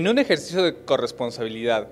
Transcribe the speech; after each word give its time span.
En 0.00 0.08
un 0.08 0.18
ejercicio 0.18 0.62
de 0.62 0.76
corresponsabilidad, 0.76 1.88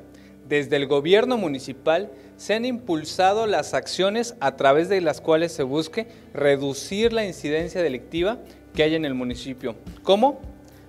desde 0.48 0.76
el 0.76 0.86
gobierno 0.86 1.36
municipal 1.36 2.10
se 2.38 2.54
han 2.54 2.64
impulsado 2.64 3.46
las 3.46 3.74
acciones 3.74 4.34
a 4.40 4.56
través 4.56 4.88
de 4.88 5.02
las 5.02 5.20
cuales 5.20 5.52
se 5.52 5.62
busque 5.62 6.06
reducir 6.32 7.12
la 7.12 7.26
incidencia 7.26 7.82
delictiva 7.82 8.38
que 8.74 8.82
hay 8.82 8.94
en 8.94 9.04
el 9.04 9.12
municipio. 9.12 9.76
¿Cómo? 10.04 10.40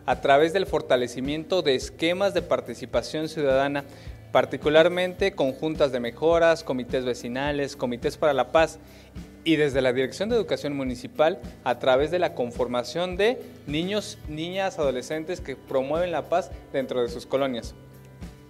A 0.06 0.22
través 0.22 0.54
del 0.54 0.66
fortalecimiento 0.66 1.62
de 1.62 1.76
esquemas 1.76 2.34
de 2.34 2.42
participación 2.42 3.28
ciudadana, 3.28 3.84
particularmente 4.32 5.34
con 5.34 5.54
juntas 5.54 5.92
de 5.92 6.00
mejoras, 6.00 6.64
comités 6.64 7.06
vecinales, 7.06 7.76
comités 7.76 8.18
para 8.18 8.34
la 8.34 8.52
paz 8.52 8.80
y 9.44 9.56
desde 9.56 9.82
la 9.82 9.94
Dirección 9.94 10.30
de 10.30 10.36
Educación 10.36 10.76
Municipal 10.76 11.40
a 11.64 11.80
través 11.80 12.12
de 12.12 12.20
la 12.20 12.36
conformación 12.36 13.18
de 13.18 13.42
niños, 13.68 14.18
niñas, 14.28 14.78
adolescentes 14.78 15.42
que 15.42 15.56
promueven 15.56 16.12
la 16.12 16.30
paz 16.30 16.52
dentro 16.72 17.02
de 17.02 17.10
sus 17.10 17.26
colonias. 17.26 17.74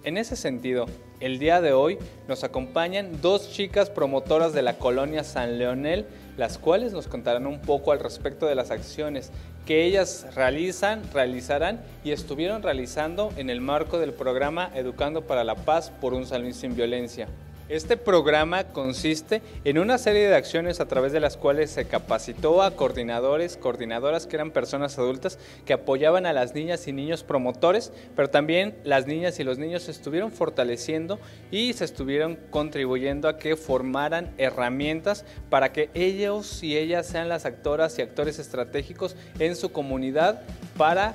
En 0.02 0.16
ese 0.16 0.34
sentido, 0.34 0.86
el 1.20 1.38
día 1.38 1.60
de 1.60 1.72
hoy 1.72 1.98
nos 2.26 2.42
acompañan 2.42 3.20
dos 3.20 3.50
chicas 3.52 3.90
promotoras 3.90 4.54
de 4.54 4.62
la 4.62 4.78
colonia 4.78 5.24
San 5.24 5.58
Leonel, 5.58 6.06
las 6.40 6.56
cuales 6.56 6.94
nos 6.94 7.06
contarán 7.06 7.46
un 7.46 7.60
poco 7.60 7.92
al 7.92 7.98
respecto 7.98 8.46
de 8.46 8.54
las 8.54 8.70
acciones 8.70 9.30
que 9.66 9.84
ellas 9.84 10.26
realizan, 10.34 11.02
realizarán 11.12 11.82
y 12.02 12.12
estuvieron 12.12 12.62
realizando 12.62 13.30
en 13.36 13.50
el 13.50 13.60
marco 13.60 13.98
del 13.98 14.14
programa 14.14 14.70
Educando 14.74 15.26
para 15.26 15.44
la 15.44 15.54
Paz 15.54 15.92
por 16.00 16.14
un 16.14 16.24
San 16.24 16.50
sin 16.54 16.74
Violencia. 16.74 17.28
Este 17.70 17.96
programa 17.96 18.64
consiste 18.64 19.42
en 19.62 19.78
una 19.78 19.96
serie 19.96 20.28
de 20.28 20.34
acciones 20.34 20.80
a 20.80 20.88
través 20.88 21.12
de 21.12 21.20
las 21.20 21.36
cuales 21.36 21.70
se 21.70 21.84
capacitó 21.84 22.62
a 22.62 22.72
coordinadores, 22.72 23.56
coordinadoras 23.56 24.26
que 24.26 24.34
eran 24.34 24.50
personas 24.50 24.98
adultas 24.98 25.38
que 25.64 25.72
apoyaban 25.72 26.26
a 26.26 26.32
las 26.32 26.52
niñas 26.52 26.88
y 26.88 26.92
niños 26.92 27.22
promotores, 27.22 27.92
pero 28.16 28.28
también 28.28 28.74
las 28.82 29.06
niñas 29.06 29.38
y 29.38 29.44
los 29.44 29.58
niños 29.58 29.84
se 29.84 29.92
estuvieron 29.92 30.32
fortaleciendo 30.32 31.20
y 31.52 31.72
se 31.74 31.84
estuvieron 31.84 32.40
contribuyendo 32.50 33.28
a 33.28 33.38
que 33.38 33.54
formaran 33.54 34.34
herramientas 34.36 35.24
para 35.48 35.72
que 35.72 35.90
ellos 35.94 36.64
y 36.64 36.76
ellas 36.76 37.06
sean 37.06 37.28
las 37.28 37.44
actoras 37.44 37.96
y 38.00 38.02
actores 38.02 38.40
estratégicos 38.40 39.14
en 39.38 39.54
su 39.54 39.70
comunidad 39.70 40.42
para 40.76 41.14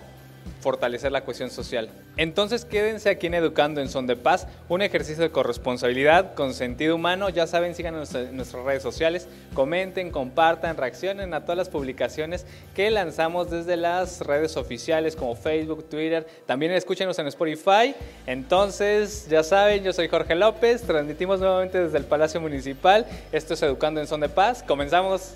fortalecer 0.65 1.11
la 1.11 1.23
cohesión 1.23 1.51
social. 1.51 1.91
Entonces 2.17 2.65
quédense 2.65 3.11
aquí 3.11 3.27
en 3.27 3.35
Educando 3.35 3.81
en 3.81 3.87
Son 3.87 4.07
de 4.07 4.15
Paz, 4.15 4.47
un 4.67 4.81
ejercicio 4.81 5.21
de 5.21 5.29
corresponsabilidad 5.29 6.33
con 6.33 6.55
sentido 6.55 6.95
humano. 6.95 7.29
Ya 7.29 7.45
saben, 7.45 7.75
síganos 7.75 8.15
en 8.15 8.35
nuestras 8.35 8.65
redes 8.65 8.81
sociales, 8.81 9.27
comenten, 9.53 10.09
compartan, 10.09 10.75
reaccionen 10.75 11.35
a 11.35 11.41
todas 11.41 11.57
las 11.57 11.69
publicaciones 11.69 12.47
que 12.73 12.89
lanzamos 12.89 13.51
desde 13.51 13.77
las 13.77 14.21
redes 14.21 14.57
oficiales 14.57 15.15
como 15.15 15.35
Facebook, 15.35 15.87
Twitter. 15.87 16.25
También 16.47 16.71
escúchenos 16.71 17.19
en 17.19 17.27
Spotify. 17.27 17.93
Entonces, 18.25 19.27
ya 19.29 19.43
saben, 19.43 19.83
yo 19.83 19.93
soy 19.93 20.07
Jorge 20.07 20.33
López, 20.33 20.81
transmitimos 20.81 21.39
nuevamente 21.39 21.79
desde 21.79 21.99
el 21.99 22.05
Palacio 22.05 22.41
Municipal. 22.41 23.05
Esto 23.31 23.53
es 23.53 23.61
Educando 23.61 24.01
en 24.01 24.07
Son 24.07 24.19
de 24.19 24.29
Paz. 24.29 24.63
Comenzamos. 24.63 25.35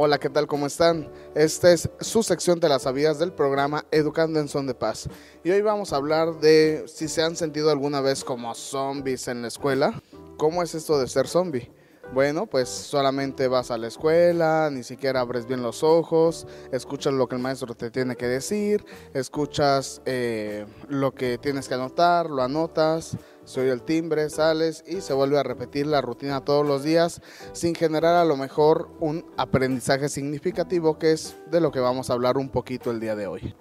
Hola, 0.00 0.20
¿qué 0.20 0.30
tal? 0.30 0.46
¿Cómo 0.46 0.68
están? 0.68 1.10
Esta 1.34 1.72
es 1.72 1.90
su 1.98 2.22
sección 2.22 2.60
de 2.60 2.68
las 2.68 2.82
sabidas 2.82 3.18
del 3.18 3.32
programa 3.32 3.84
Educando 3.90 4.38
en 4.38 4.46
Son 4.46 4.64
de 4.64 4.72
Paz. 4.72 5.08
Y 5.42 5.50
hoy 5.50 5.60
vamos 5.60 5.92
a 5.92 5.96
hablar 5.96 6.38
de 6.38 6.84
si 6.86 7.08
se 7.08 7.20
han 7.20 7.34
sentido 7.34 7.72
alguna 7.72 8.00
vez 8.00 8.22
como 8.22 8.54
zombies 8.54 9.26
en 9.26 9.42
la 9.42 9.48
escuela. 9.48 10.00
¿Cómo 10.36 10.62
es 10.62 10.76
esto 10.76 11.00
de 11.00 11.08
ser 11.08 11.26
zombie? 11.26 11.72
Bueno, 12.14 12.46
pues 12.46 12.68
solamente 12.68 13.48
vas 13.48 13.72
a 13.72 13.76
la 13.76 13.88
escuela, 13.88 14.70
ni 14.70 14.84
siquiera 14.84 15.18
abres 15.18 15.46
bien 15.46 15.62
los 15.62 15.82
ojos, 15.82 16.46
escuchas 16.70 17.12
lo 17.12 17.26
que 17.26 17.34
el 17.34 17.42
maestro 17.42 17.74
te 17.74 17.90
tiene 17.90 18.14
que 18.14 18.26
decir, 18.26 18.84
escuchas 19.14 20.00
eh, 20.06 20.64
lo 20.88 21.12
que 21.12 21.38
tienes 21.38 21.66
que 21.66 21.74
anotar, 21.74 22.30
lo 22.30 22.42
anotas, 22.44 23.18
se 23.48 23.62
oye 23.62 23.72
el 23.72 23.82
timbre, 23.82 24.28
sales 24.28 24.84
y 24.86 25.00
se 25.00 25.14
vuelve 25.14 25.38
a 25.38 25.42
repetir 25.42 25.86
la 25.86 26.02
rutina 26.02 26.44
todos 26.44 26.66
los 26.66 26.82
días 26.82 27.22
sin 27.52 27.74
generar 27.74 28.16
a 28.16 28.24
lo 28.26 28.36
mejor 28.36 28.90
un 29.00 29.24
aprendizaje 29.38 30.10
significativo 30.10 30.98
que 30.98 31.12
es 31.12 31.34
de 31.50 31.60
lo 31.60 31.70
que 31.70 31.80
vamos 31.80 32.10
a 32.10 32.12
hablar 32.12 32.36
un 32.36 32.50
poquito 32.50 32.90
el 32.90 33.00
día 33.00 33.16
de 33.16 33.26
hoy. 33.26 33.54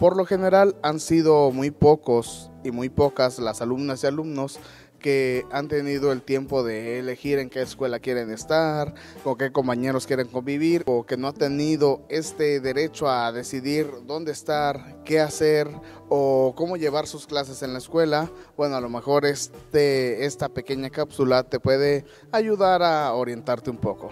Por 0.00 0.16
lo 0.16 0.26
general 0.26 0.76
han 0.82 1.00
sido 1.00 1.52
muy 1.52 1.70
pocos 1.70 2.50
y 2.64 2.72
muy 2.72 2.88
pocas 2.88 3.38
las 3.38 3.62
alumnas 3.62 4.02
y 4.02 4.08
alumnos 4.08 4.58
que 4.98 5.44
han 5.50 5.68
tenido 5.68 6.12
el 6.12 6.22
tiempo 6.22 6.62
de 6.62 6.98
elegir 6.98 7.38
en 7.38 7.50
qué 7.50 7.62
escuela 7.62 8.00
quieren 8.00 8.30
estar, 8.30 8.94
con 9.22 9.36
qué 9.36 9.52
compañeros 9.52 10.06
quieren 10.06 10.28
convivir, 10.28 10.82
o 10.86 11.04
que 11.04 11.16
no 11.16 11.28
han 11.28 11.34
tenido 11.34 12.02
este 12.08 12.60
derecho 12.60 13.08
a 13.08 13.32
decidir 13.32 13.90
dónde 14.06 14.32
estar, 14.32 15.02
qué 15.04 15.20
hacer 15.20 15.68
o 16.08 16.54
cómo 16.56 16.76
llevar 16.76 17.06
sus 17.06 17.26
clases 17.26 17.62
en 17.62 17.72
la 17.72 17.78
escuela. 17.78 18.30
Bueno, 18.56 18.76
a 18.76 18.80
lo 18.80 18.88
mejor 18.88 19.24
este, 19.24 20.24
esta 20.24 20.48
pequeña 20.48 20.90
cápsula 20.90 21.42
te 21.44 21.60
puede 21.60 22.04
ayudar 22.32 22.82
a 22.82 23.12
orientarte 23.12 23.70
un 23.70 23.78
poco. 23.78 24.10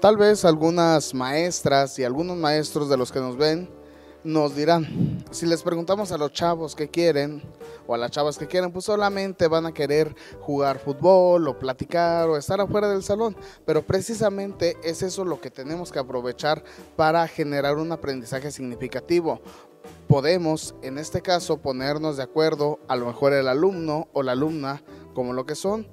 Tal 0.00 0.16
vez 0.16 0.44
algunas 0.44 1.14
maestras 1.14 1.98
y 1.98 2.04
algunos 2.04 2.36
maestros 2.36 2.88
de 2.88 2.96
los 2.96 3.12
que 3.12 3.20
nos 3.20 3.36
ven 3.36 3.68
nos 4.24 4.54
dirán, 4.54 5.24
si 5.30 5.46
les 5.46 5.62
preguntamos 5.62 6.12
a 6.12 6.18
los 6.18 6.32
chavos 6.32 6.74
que 6.74 6.88
quieren 6.88 7.42
o 7.86 7.94
a 7.94 7.98
las 7.98 8.10
chavas 8.10 8.38
que 8.38 8.46
quieren, 8.46 8.72
pues 8.72 8.84
solamente 8.84 9.48
van 9.48 9.66
a 9.66 9.72
querer 9.72 10.14
jugar 10.40 10.78
fútbol 10.78 11.48
o 11.48 11.58
platicar 11.58 12.28
o 12.28 12.36
estar 12.36 12.60
afuera 12.60 12.88
del 12.88 13.02
salón. 13.02 13.36
Pero 13.64 13.82
precisamente 13.82 14.76
es 14.84 15.02
eso 15.02 15.24
lo 15.24 15.40
que 15.40 15.50
tenemos 15.50 15.90
que 15.90 15.98
aprovechar 15.98 16.62
para 16.96 17.26
generar 17.26 17.76
un 17.76 17.92
aprendizaje 17.92 18.50
significativo. 18.50 19.40
Podemos, 20.06 20.74
en 20.82 20.98
este 20.98 21.22
caso, 21.22 21.58
ponernos 21.58 22.16
de 22.16 22.22
acuerdo, 22.22 22.78
a 22.86 22.96
lo 22.96 23.06
mejor 23.06 23.32
el 23.32 23.48
alumno 23.48 24.08
o 24.12 24.22
la 24.22 24.32
alumna, 24.32 24.82
como 25.14 25.32
lo 25.32 25.46
que 25.46 25.54
son, 25.54 25.88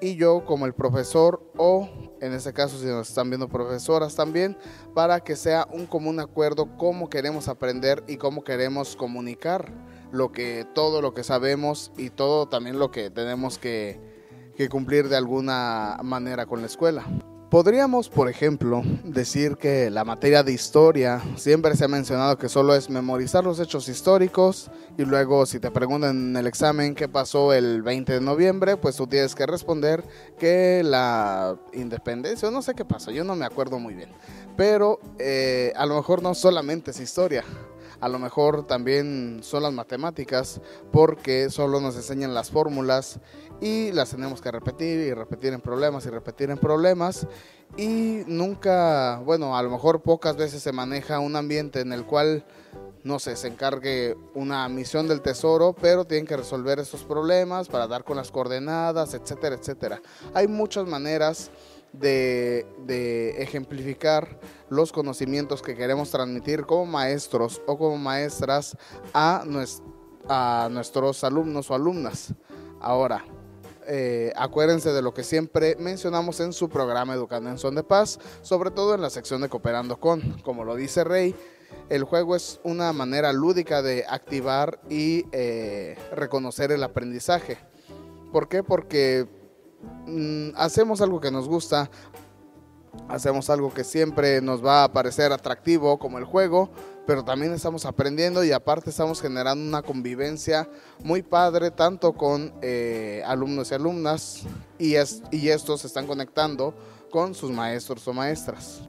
y 0.00 0.16
yo 0.16 0.44
como 0.44 0.66
el 0.66 0.74
profesor 0.74 1.42
o 1.56 1.88
en 2.20 2.32
este 2.32 2.52
caso 2.52 2.78
si 2.78 2.86
nos 2.86 3.08
están 3.08 3.30
viendo 3.30 3.48
profesoras 3.48 4.14
también, 4.14 4.56
para 4.94 5.20
que 5.20 5.36
sea 5.36 5.66
un 5.72 5.86
común 5.86 6.20
acuerdo 6.20 6.76
cómo 6.76 7.08
queremos 7.08 7.48
aprender 7.48 8.04
y 8.06 8.16
cómo 8.16 8.44
queremos 8.44 8.96
comunicar 8.96 9.72
lo 10.12 10.32
que 10.32 10.66
todo 10.74 11.02
lo 11.02 11.14
que 11.14 11.24
sabemos 11.24 11.92
y 11.96 12.10
todo 12.10 12.48
también 12.48 12.78
lo 12.78 12.90
que 12.90 13.10
tenemos 13.10 13.58
que, 13.58 14.00
que 14.56 14.68
cumplir 14.68 15.08
de 15.08 15.16
alguna 15.16 15.98
manera 16.02 16.46
con 16.46 16.60
la 16.60 16.66
escuela. 16.66 17.04
Podríamos, 17.50 18.08
por 18.08 18.28
ejemplo, 18.28 18.80
decir 19.02 19.56
que 19.56 19.90
la 19.90 20.04
materia 20.04 20.44
de 20.44 20.52
historia 20.52 21.20
siempre 21.34 21.74
se 21.74 21.84
ha 21.84 21.88
mencionado 21.88 22.38
que 22.38 22.48
solo 22.48 22.76
es 22.76 22.88
memorizar 22.88 23.42
los 23.42 23.58
hechos 23.58 23.88
históricos 23.88 24.70
y 24.96 25.04
luego 25.04 25.44
si 25.46 25.58
te 25.58 25.72
preguntan 25.72 26.28
en 26.28 26.36
el 26.36 26.46
examen 26.46 26.94
qué 26.94 27.08
pasó 27.08 27.52
el 27.52 27.82
20 27.82 28.12
de 28.12 28.20
noviembre, 28.20 28.76
pues 28.76 28.94
tú 28.94 29.08
tienes 29.08 29.34
que 29.34 29.46
responder 29.46 30.04
que 30.38 30.82
la 30.84 31.58
independencia, 31.72 32.46
o 32.46 32.52
no 32.52 32.62
sé 32.62 32.74
qué 32.76 32.84
pasó, 32.84 33.10
yo 33.10 33.24
no 33.24 33.34
me 33.34 33.44
acuerdo 33.44 33.80
muy 33.80 33.94
bien, 33.94 34.10
pero 34.56 35.00
eh, 35.18 35.72
a 35.74 35.86
lo 35.86 35.96
mejor 35.96 36.22
no 36.22 36.36
solamente 36.36 36.92
es 36.92 37.00
historia, 37.00 37.42
a 38.00 38.08
lo 38.08 38.18
mejor 38.18 38.66
también 38.66 39.40
son 39.42 39.62
las 39.62 39.72
matemáticas 39.72 40.60
porque 40.92 41.50
solo 41.50 41.80
nos 41.80 41.96
enseñan 41.96 42.34
las 42.34 42.50
fórmulas 42.50 43.20
y 43.60 43.92
las 43.92 44.10
tenemos 44.10 44.40
que 44.40 44.50
repetir 44.50 45.00
y 45.00 45.12
repetir 45.12 45.52
en 45.52 45.60
problemas 45.60 46.06
y 46.06 46.10
repetir 46.10 46.50
en 46.50 46.58
problemas 46.58 47.26
y 47.76 48.22
nunca, 48.26 49.20
bueno, 49.24 49.56
a 49.56 49.62
lo 49.62 49.70
mejor 49.70 50.02
pocas 50.02 50.36
veces 50.36 50.62
se 50.62 50.72
maneja 50.72 51.20
un 51.20 51.36
ambiente 51.36 51.80
en 51.80 51.92
el 51.92 52.04
cual 52.04 52.44
no 53.02 53.18
sé, 53.18 53.36
se 53.36 53.48
encargue 53.48 54.16
una 54.34 54.68
misión 54.68 55.08
del 55.08 55.22
tesoro, 55.22 55.74
pero 55.80 56.04
tienen 56.04 56.26
que 56.26 56.36
resolver 56.36 56.78
esos 56.78 57.04
problemas 57.04 57.68
para 57.68 57.86
dar 57.86 58.04
con 58.04 58.16
las 58.16 58.30
coordenadas, 58.30 59.14
etcétera, 59.14 59.56
etcétera. 59.56 60.02
Hay 60.34 60.48
muchas 60.48 60.86
maneras 60.86 61.50
de, 61.92 62.66
de, 62.86 63.42
ejemplificar 63.42 64.38
los 64.68 64.92
conocimientos 64.92 65.62
que 65.62 65.74
queremos 65.74 66.10
transmitir 66.10 66.66
como 66.66 66.86
maestros 66.86 67.60
o 67.66 67.76
como 67.76 67.98
maestras 67.98 68.76
a, 69.12 69.44
a 70.28 70.68
nuestros 70.70 71.24
alumnos 71.24 71.70
o 71.70 71.74
alumnas. 71.74 72.34
Ahora, 72.80 73.24
eh, 73.86 74.32
acuérdense 74.36 74.92
de 74.92 75.02
lo 75.02 75.12
que 75.12 75.24
siempre 75.24 75.76
mencionamos 75.78 76.38
en 76.40 76.52
su 76.52 76.68
programa 76.68 77.14
Educando 77.14 77.50
en 77.50 77.58
Son 77.58 77.74
de 77.74 77.82
Paz, 77.82 78.18
sobre 78.42 78.70
todo 78.70 78.94
en 78.94 79.00
la 79.00 79.10
sección 79.10 79.40
de 79.40 79.48
Cooperando 79.48 79.98
con. 79.98 80.40
Como 80.42 80.64
lo 80.64 80.76
dice 80.76 81.02
Rey, 81.02 81.34
el 81.88 82.04
juego 82.04 82.36
es 82.36 82.60
una 82.62 82.92
manera 82.92 83.32
lúdica 83.32 83.82
de 83.82 84.04
activar 84.08 84.80
y 84.88 85.26
eh, 85.32 85.96
reconocer 86.12 86.72
el 86.72 86.84
aprendizaje. 86.84 87.58
¿Por 88.32 88.48
qué? 88.48 88.62
Porque 88.62 89.26
mm, 90.06 90.50
hacemos 90.56 91.00
algo 91.00 91.20
que 91.20 91.30
nos 91.30 91.48
gusta, 91.48 91.90
hacemos 93.08 93.50
algo 93.50 93.72
que 93.72 93.84
siempre 93.84 94.40
nos 94.40 94.64
va 94.64 94.84
a 94.84 94.92
parecer 94.92 95.32
atractivo 95.32 95.98
como 95.98 96.18
el 96.18 96.24
juego, 96.24 96.70
pero 97.06 97.24
también 97.24 97.52
estamos 97.52 97.86
aprendiendo 97.86 98.44
y 98.44 98.52
aparte 98.52 98.90
estamos 98.90 99.20
generando 99.20 99.66
una 99.66 99.82
convivencia 99.82 100.68
muy 101.02 101.22
padre, 101.22 101.70
tanto 101.70 102.12
con 102.12 102.52
eh, 102.62 103.22
alumnos 103.26 103.70
y 103.70 103.74
alumnas, 103.74 104.42
y, 104.78 104.94
es, 104.94 105.22
y 105.30 105.48
estos 105.48 105.80
se 105.80 105.86
están 105.86 106.06
conectando 106.06 106.74
con 107.10 107.34
sus 107.34 107.50
maestros 107.50 108.06
o 108.06 108.12
maestras. 108.12 108.82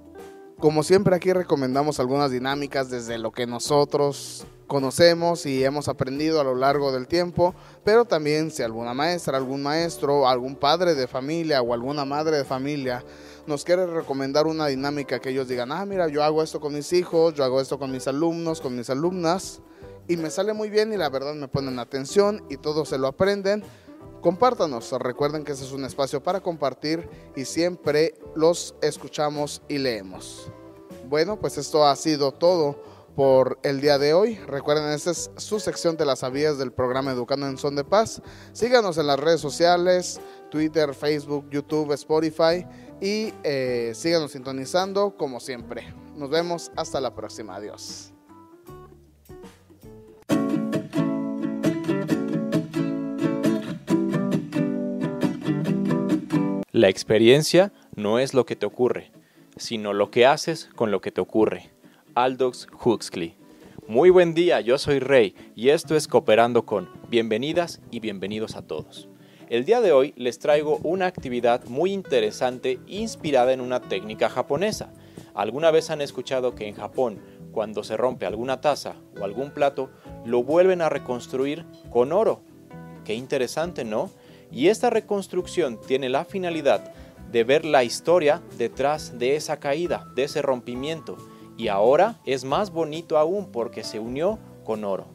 Como 0.62 0.84
siempre 0.84 1.16
aquí 1.16 1.34
recomendamos 1.34 2.00
algunas 2.00 2.30
dinámicas 2.30 2.92
desde 2.92 3.18
lo 3.18 3.32
que 3.32 3.48
nosotros 3.48 4.46
conocemos 4.68 5.48
y 5.48 5.64
hemos 5.66 5.88
aprendido 5.88 6.40
a 6.40 6.44
lo 6.44 6.54
largo 6.54 6.92
del 6.92 7.08
tiempo, 7.08 7.56
pero 7.84 8.06
también 8.06 8.52
si 8.52 8.62
alguna 8.62 8.94
maestra, 8.94 9.40
algún 9.40 9.64
maestro, 9.64 10.28
algún 10.28 10.56
padre 10.56 10.94
de 10.94 11.08
familia 11.08 11.64
o 11.64 11.74
alguna 11.74 12.06
madre 12.06 12.38
de 12.38 12.46
familia 12.46 13.04
nos 13.48 13.66
quiere 13.66 13.88
recomendar 13.88 14.46
una 14.46 14.68
dinámica 14.68 15.18
que 15.18 15.32
ellos 15.32 15.48
digan, 15.48 15.72
ah, 15.72 15.84
mira, 15.84 16.08
yo 16.10 16.24
hago 16.24 16.44
esto 16.44 16.60
con 16.60 16.76
mis 16.76 16.94
hijos, 16.94 17.34
yo 17.34 17.44
hago 17.44 17.60
esto 17.60 17.80
con 17.80 17.92
mis 17.92 18.08
alumnos, 18.08 18.62
con 18.62 18.76
mis 18.76 18.92
alumnas, 18.92 19.62
y 20.08 20.16
me 20.16 20.30
sale 20.30 20.54
muy 20.54 20.70
bien 20.70 20.94
y 20.94 20.98
la 20.98 21.10
verdad 21.10 21.34
me 21.34 21.48
ponen 21.48 21.80
atención 21.80 22.44
y 22.52 22.58
todos 22.58 22.88
se 22.88 23.00
lo 23.00 23.08
aprenden, 23.08 23.64
compártanos. 24.22 24.92
Recuerden 24.94 25.44
que 25.44 25.52
este 25.52 25.66
es 25.66 25.72
un 25.72 25.86
espacio 25.86 26.24
para 26.24 26.42
compartir 26.42 27.10
y 27.36 27.46
siempre 27.46 28.16
los 28.36 28.76
escuchamos 28.82 29.62
y 29.68 29.78
leemos. 29.78 30.52
Bueno, 31.10 31.40
pues 31.40 31.58
esto 31.58 31.86
ha 31.86 31.96
sido 31.96 32.32
todo 32.32 32.82
por 33.16 33.60
el 33.64 33.82
día 33.82 33.98
de 33.98 34.14
hoy. 34.14 34.36
Recuerden, 34.36 34.92
esta 34.92 35.12
es 35.12 35.32
su 35.36 35.60
sección 35.60 35.98
de 35.98 36.06
las 36.06 36.20
sabías 36.20 36.58
del 36.58 36.72
programa 36.72 37.12
Educando 37.12 37.48
en 37.48 37.58
Son 37.58 37.76
de 37.76 37.84
Paz. 37.84 38.22
Síganos 38.54 38.98
en 38.98 39.08
las 39.08 39.20
redes 39.20 39.42
sociales, 39.42 40.22
Twitter, 40.50 40.94
Facebook, 40.94 41.50
YouTube, 41.50 41.92
Spotify 41.94 42.66
y 43.02 43.34
eh, 43.44 43.92
síganos 43.96 44.32
sintonizando 44.32 45.16
como 45.18 45.40
siempre. 45.40 45.94
Nos 46.16 46.30
vemos 46.30 46.72
hasta 46.76 47.02
la 47.02 47.14
próxima. 47.14 47.56
Adiós. 47.56 48.11
La 56.74 56.88
experiencia 56.88 57.74
no 57.98 58.18
es 58.18 58.34
lo 58.34 58.46
que 58.46 58.56
te 58.56 58.66
ocurre, 58.66 59.12
sino 59.58 59.92
lo 59.92 60.10
que 60.10 60.26
haces 60.26 60.70
con 60.74 60.90
lo 60.90 61.02
que 61.02 61.12
te 61.12 61.20
ocurre. 61.20 61.70
Aldous 62.16 62.70
Huxley. 62.82 63.36
Muy 63.90 64.10
buen 64.10 64.34
día, 64.34 64.62
yo 64.62 64.78
soy 64.78 65.00
Rey 65.00 65.36
y 65.54 65.68
esto 65.68 65.98
es 65.98 66.08
Cooperando 66.08 66.66
con. 66.66 66.90
Bienvenidas 67.10 67.82
y 67.92 68.00
bienvenidos 68.00 68.56
a 68.56 68.62
todos. 68.62 69.10
El 69.50 69.66
día 69.66 69.82
de 69.82 69.92
hoy 69.92 70.14
les 70.16 70.40
traigo 70.40 70.80
una 70.84 71.08
actividad 71.08 71.66
muy 71.66 71.92
interesante 71.92 72.80
inspirada 72.88 73.52
en 73.52 73.60
una 73.60 73.82
técnica 73.82 74.30
japonesa. 74.30 74.94
¿Alguna 75.34 75.72
vez 75.72 75.90
han 75.90 76.00
escuchado 76.00 76.56
que 76.56 76.70
en 76.70 76.76
Japón, 76.76 77.20
cuando 77.52 77.84
se 77.84 77.98
rompe 77.98 78.26
alguna 78.26 78.62
taza 78.62 78.96
o 79.20 79.26
algún 79.26 79.52
plato, 79.52 79.92
lo 80.24 80.42
vuelven 80.42 80.82
a 80.82 80.88
reconstruir 80.88 81.66
con 81.90 82.14
oro? 82.14 82.44
Qué 83.04 83.14
interesante, 83.14 83.84
¿no? 83.84 84.10
Y 84.52 84.68
esta 84.68 84.90
reconstrucción 84.90 85.80
tiene 85.80 86.10
la 86.10 86.26
finalidad 86.26 86.94
de 87.32 87.44
ver 87.44 87.66
la 87.66 87.84
historia 87.84 88.42
detrás 88.58 89.18
de 89.18 89.36
esa 89.36 89.60
caída, 89.60 90.08
de 90.16 90.24
ese 90.24 90.42
rompimiento. 90.42 91.18
Y 91.58 91.70
ahora 91.70 92.20
es 92.26 92.44
más 92.44 92.72
bonito 92.72 93.18
aún 93.18 93.52
porque 93.52 93.84
se 93.84 94.00
unió 94.00 94.40
con 94.64 94.84
oro. 94.84 95.08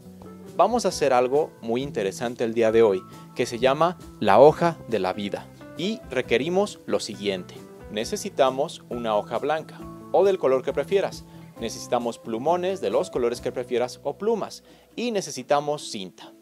Vamos 0.56 0.86
a 0.86 0.88
hacer 0.88 1.12
algo 1.12 1.50
muy 1.60 1.82
interesante 1.82 2.44
el 2.44 2.54
día 2.54 2.72
de 2.72 2.82
hoy, 2.82 3.02
que 3.34 3.44
se 3.44 3.58
llama 3.58 3.98
la 4.20 4.40
hoja 4.40 4.78
de 4.88 4.98
la 4.98 5.12
vida. 5.12 5.46
Y 5.76 6.00
requerimos 6.08 6.80
lo 6.86 7.00
siguiente. 7.00 7.54
Necesitamos 7.90 8.82
una 8.88 9.14
hoja 9.16 9.38
blanca 9.38 9.78
o 10.12 10.24
del 10.24 10.38
color 10.38 10.62
que 10.62 10.72
prefieras. 10.72 11.26
Necesitamos 11.60 12.18
plumones 12.18 12.80
de 12.80 12.90
los 12.90 13.10
colores 13.10 13.42
que 13.42 13.52
prefieras 13.52 14.00
o 14.02 14.16
plumas. 14.16 14.62
Y 14.94 15.10
necesitamos 15.10 15.90
cinta. 15.90 16.32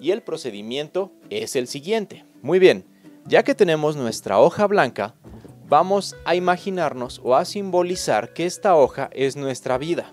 Y 0.00 0.12
el 0.12 0.22
procedimiento 0.22 1.12
es 1.30 1.56
el 1.56 1.66
siguiente. 1.66 2.24
Muy 2.40 2.58
bien, 2.58 2.84
ya 3.26 3.42
que 3.42 3.54
tenemos 3.54 3.96
nuestra 3.96 4.38
hoja 4.38 4.66
blanca, 4.66 5.14
vamos 5.68 6.16
a 6.24 6.34
imaginarnos 6.34 7.20
o 7.24 7.34
a 7.34 7.44
simbolizar 7.44 8.32
que 8.32 8.46
esta 8.46 8.76
hoja 8.76 9.10
es 9.12 9.36
nuestra 9.36 9.76
vida. 9.76 10.12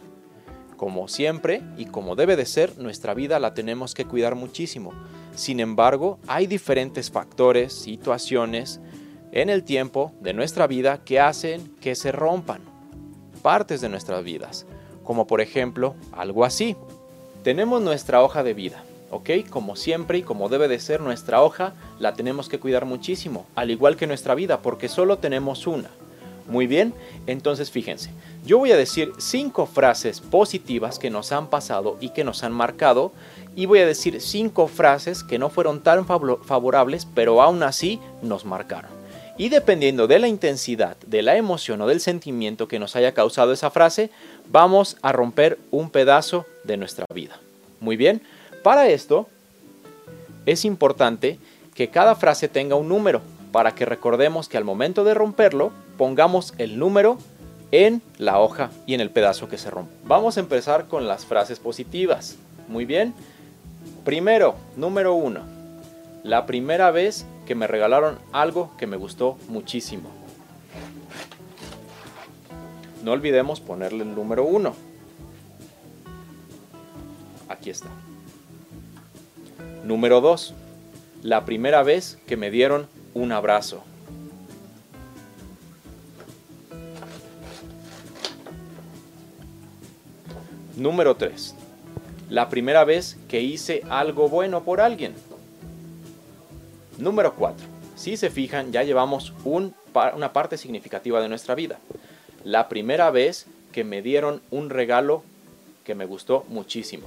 Como 0.76 1.08
siempre 1.08 1.62
y 1.78 1.86
como 1.86 2.16
debe 2.16 2.36
de 2.36 2.46
ser, 2.46 2.78
nuestra 2.78 3.14
vida 3.14 3.40
la 3.40 3.54
tenemos 3.54 3.94
que 3.94 4.06
cuidar 4.06 4.36
muchísimo. 4.36 4.92
Sin 5.36 5.60
embargo, 5.60 6.20
hay 6.28 6.48
diferentes 6.48 7.12
factores, 7.12 7.74
situaciones 7.74 8.82
en 9.32 9.50
el 9.50 9.64
tiempo 9.64 10.14
de 10.20 10.34
nuestra 10.34 10.68
vida 10.68 11.04
que 11.06 11.20
hacen 11.20 11.76
que 11.80 11.96
se 11.96 12.12
rompan 12.12 12.62
partes 13.42 13.82
de 13.82 13.90
nuestras 13.90 14.24
vidas. 14.24 14.66
Como 15.04 15.28
por 15.28 15.40
ejemplo, 15.40 15.96
algo 16.12 16.44
así. 16.44 16.76
Tenemos 17.44 17.82
nuestra 17.82 18.24
hoja 18.24 18.42
de 18.42 18.56
vida 18.56 18.84
¿ok? 19.12 19.30
Como 19.50 19.76
siempre 19.76 20.20
y 20.20 20.24
como 20.24 20.50
debe 20.50 20.68
de 20.68 20.80
ser 20.80 21.02
nuestra 21.02 21.42
hoja, 21.42 21.74
la 22.00 22.14
tenemos 22.14 22.50
que 22.50 22.60
cuidar 22.60 22.86
muchísimo, 22.86 23.46
al 23.56 23.72
igual 23.72 23.96
que 23.98 24.08
nuestra 24.08 24.36
vida, 24.36 24.62
porque 24.62 24.90
solo 24.90 25.18
tenemos 25.18 25.68
una. 25.68 25.90
Muy 26.48 26.68
bien, 26.68 26.94
entonces 27.26 27.72
fíjense, 27.72 28.12
yo 28.46 28.60
voy 28.60 28.72
a 28.72 28.78
decir 28.78 29.14
cinco 29.18 29.66
frases 29.66 30.22
positivas 30.22 31.00
que 31.00 31.10
nos 31.10 31.32
han 31.32 31.48
pasado 31.48 31.98
y 32.00 32.10
que 32.10 32.24
nos 32.24 32.44
han 32.44 32.52
marcado, 32.52 33.12
y 33.56 33.66
voy 33.66 33.80
a 33.80 33.88
decir 33.88 34.22
cinco 34.22 34.68
frases 34.68 35.24
que 35.24 35.40
no 35.40 35.50
fueron 35.50 35.82
tan 35.82 36.06
favorables, 36.06 37.08
pero 37.16 37.42
aún 37.42 37.64
así 37.64 38.00
nos 38.22 38.46
marcaron. 38.46 38.92
Y 39.38 39.50
dependiendo 39.50 40.08
de 40.08 40.20
la 40.20 40.28
intensidad, 40.28 40.98
de 41.08 41.22
la 41.22 41.36
emoción 41.36 41.82
o 41.82 41.88
del 41.88 42.00
sentimiento 42.00 42.68
que 42.68 42.80
nos 42.80 42.96
haya 42.96 43.14
causado 43.14 43.52
esa 43.52 43.70
frase, 43.70 44.10
vamos 44.50 44.98
a 45.02 45.12
romper 45.12 45.58
un 45.72 45.90
pedazo 45.90 46.46
de 46.64 46.78
nuestra 46.78 47.06
vida. 47.14 47.40
Muy 47.82 47.98
bien, 47.98 48.22
para 48.66 48.88
esto, 48.88 49.28
es 50.48 50.66
importante 50.66 51.38
que 51.76 51.92
cada 51.92 52.16
frase 52.16 52.48
tenga 52.48 52.76
un 52.76 52.90
número 52.90 53.22
para 53.52 53.76
que 53.76 53.86
recordemos 53.86 54.50
que 54.50 54.58
al 54.58 54.64
momento 54.64 55.04
de 55.04 55.14
romperlo 55.14 55.72
pongamos 56.00 56.56
el 56.58 56.80
número 56.80 57.20
en 57.72 58.02
la 58.18 58.40
hoja 58.40 58.72
y 58.88 58.96
en 58.96 59.02
el 59.02 59.12
pedazo 59.12 59.50
que 59.50 59.60
se 59.60 59.70
rompe. 59.70 59.94
Vamos 60.06 60.38
a 60.38 60.40
empezar 60.40 60.88
con 60.88 61.08
las 61.08 61.28
frases 61.28 61.60
positivas. 61.60 62.38
Muy 62.68 62.86
bien. 62.86 63.14
Primero, 64.04 64.56
número 64.76 65.14
uno. 65.14 65.42
La 66.24 66.48
primera 66.48 66.90
vez 66.90 67.28
que 67.46 67.54
me 67.54 67.68
regalaron 67.68 68.18
algo 68.32 68.72
que 68.80 68.88
me 68.88 68.98
gustó 68.98 69.38
muchísimo. 69.48 70.10
No 73.04 73.12
olvidemos 73.12 73.62
ponerle 73.62 74.02
el 74.02 74.16
número 74.16 74.44
uno. 74.44 74.74
Aquí 77.48 77.70
está. 77.70 77.90
Número 79.86 80.20
2. 80.20 80.56
La 81.22 81.46
primera 81.46 81.84
vez 81.84 82.18
que 82.26 82.38
me 82.38 82.50
dieron 82.50 82.88
un 83.14 83.32
abrazo. 83.32 83.84
Número 90.76 91.16
3. 91.16 91.54
La 92.32 92.50
primera 92.50 92.84
vez 92.84 93.20
que 93.28 93.42
hice 93.42 93.84
algo 93.88 94.28
bueno 94.28 94.64
por 94.64 94.82
alguien. 94.82 95.14
Número 96.98 97.36
4. 97.36 97.68
Si 97.96 98.18
se 98.18 98.32
fijan, 98.32 98.72
ya 98.72 98.82
llevamos 98.82 99.34
una 99.44 100.34
parte 100.34 100.58
significativa 100.58 101.22
de 101.22 101.30
nuestra 101.30 101.54
vida. 101.54 101.78
La 102.44 102.70
primera 102.70 103.12
vez 103.12 103.46
que 103.72 103.84
me 103.84 104.02
dieron 104.02 104.42
un 104.50 104.72
regalo 104.72 105.22
que 105.84 105.94
me 105.94 106.06
gustó 106.06 106.44
muchísimo. 106.50 107.06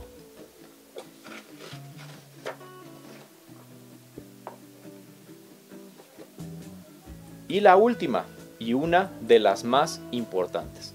Y 7.48 7.60
la 7.60 7.76
última, 7.76 8.26
y 8.58 8.74
una 8.74 9.10
de 9.22 9.38
las 9.38 9.64
más 9.64 10.00
importantes. 10.10 10.94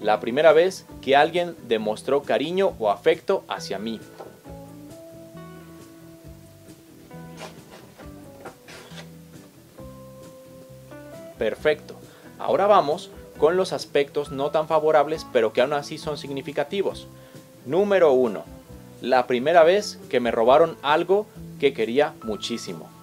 La 0.00 0.18
primera 0.18 0.52
vez 0.52 0.86
que 1.02 1.14
alguien 1.14 1.54
demostró 1.68 2.22
cariño 2.22 2.72
o 2.78 2.90
afecto 2.90 3.44
hacia 3.48 3.78
mí. 3.78 4.00
Perfecto. 11.36 11.96
Ahora 12.38 12.66
vamos 12.66 13.10
con 13.38 13.56
los 13.56 13.74
aspectos 13.74 14.30
no 14.30 14.50
tan 14.50 14.68
favorables, 14.68 15.26
pero 15.32 15.52
que 15.52 15.60
aún 15.60 15.74
así 15.74 15.98
son 15.98 16.16
significativos. 16.16 17.08
Número 17.66 18.12
1. 18.12 18.42
La 19.02 19.26
primera 19.26 19.64
vez 19.64 19.98
que 20.08 20.20
me 20.20 20.30
robaron 20.30 20.76
algo 20.82 21.26
que 21.58 21.74
quería 21.74 22.14
muchísimo. 22.22 22.99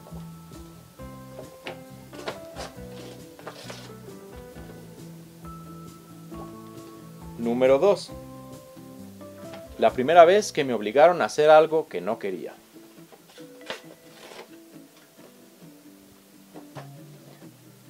Número 7.47 7.79
2. 7.79 8.11
La 9.79 9.93
primera 9.93 10.25
vez 10.25 10.51
que 10.51 10.65
me 10.65 10.73
obligaron 10.73 11.21
a 11.21 11.25
hacer 11.25 11.49
algo 11.49 11.87
que 11.87 12.01
no 12.01 12.19
quería. 12.19 12.53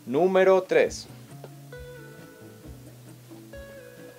Número 0.06 0.62
3. 0.62 1.08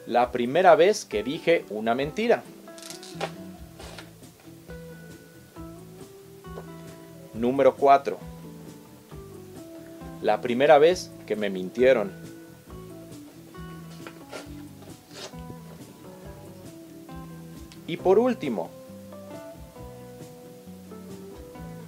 la 0.09 0.33
primera 0.33 0.75
vez 0.75 1.05
que 1.05 1.23
dije 1.23 1.65
una 1.71 1.95
mentira. 1.95 2.43
Número 7.33 7.77
4. 7.77 8.19
La 10.21 10.41
primera 10.41 10.79
vez 10.79 11.13
que 11.29 11.37
me 11.37 11.49
mintieron. 11.49 12.38
Y 17.89 17.97
por 17.97 18.19
último, 18.19 18.69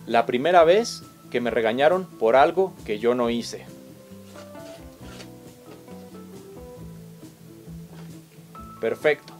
la 0.07 0.27
primera 0.27 0.65
vez 0.65 1.03
que 1.31 1.41
me 1.41 1.51
regañaron 1.51 2.07
por 2.07 2.37
algo 2.37 2.73
que 2.85 2.99
yo 2.99 3.15
no 3.15 3.29
hice. 3.31 3.67
Perfecto. 8.81 9.35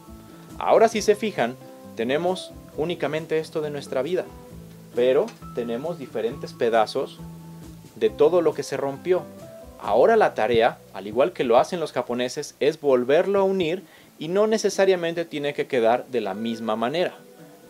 Ahora 0.59 0.87
si 0.87 1.01
se 1.01 1.15
fijan, 1.15 1.55
tenemos 1.95 2.51
únicamente 2.77 3.39
esto 3.39 3.61
de 3.61 3.71
nuestra 3.71 4.03
vida, 4.03 4.25
pero 4.95 5.25
tenemos 5.55 5.97
diferentes 5.97 6.53
pedazos 6.53 7.19
de 7.95 8.11
todo 8.11 8.41
lo 8.41 8.53
que 8.53 8.61
se 8.61 8.77
rompió. 8.77 9.23
Ahora 9.81 10.15
la 10.15 10.35
tarea, 10.35 10.77
al 10.93 11.07
igual 11.07 11.33
que 11.33 11.43
lo 11.43 11.57
hacen 11.57 11.79
los 11.79 11.91
japoneses, 11.91 12.55
es 12.59 12.79
volverlo 12.79 13.39
a 13.39 13.43
unir 13.43 13.83
y 14.21 14.27
no 14.27 14.45
necesariamente 14.45 15.25
tiene 15.25 15.55
que 15.55 15.65
quedar 15.65 16.05
de 16.11 16.21
la 16.21 16.35
misma 16.35 16.75
manera. 16.75 17.15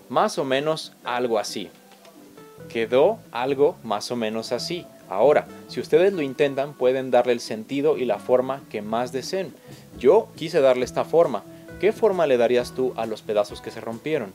Más 0.10 0.38
o 0.38 0.43
menos 0.43 0.91
algo 1.05 1.39
así. 1.39 1.70
Quedó 2.67 3.20
algo 3.31 3.77
más 3.86 4.12
o 4.12 4.17
menos 4.17 4.51
así. 4.51 4.86
Ahora, 5.08 5.48
si 5.70 5.79
ustedes 5.79 6.12
lo 6.12 6.22
intentan, 6.22 6.74
pueden 6.74 7.10
darle 7.10 7.31
el 7.31 7.39
sentido 7.39 7.98
y 7.98 8.03
la 8.03 8.20
forma 8.20 8.63
que 8.70 8.81
más 8.81 9.13
deseen. 9.13 9.53
Yo 9.98 10.27
quise 10.36 10.60
darle 10.60 10.84
esta 10.84 11.05
forma. 11.05 11.46
¿Qué 11.79 11.93
forma 11.93 12.27
le 12.27 12.36
darías 12.36 12.75
tú 12.75 12.93
a 12.98 13.05
los 13.05 13.22
pedazos 13.22 13.62
que 13.62 13.72
se 13.72 13.79
rompieron? 13.79 14.34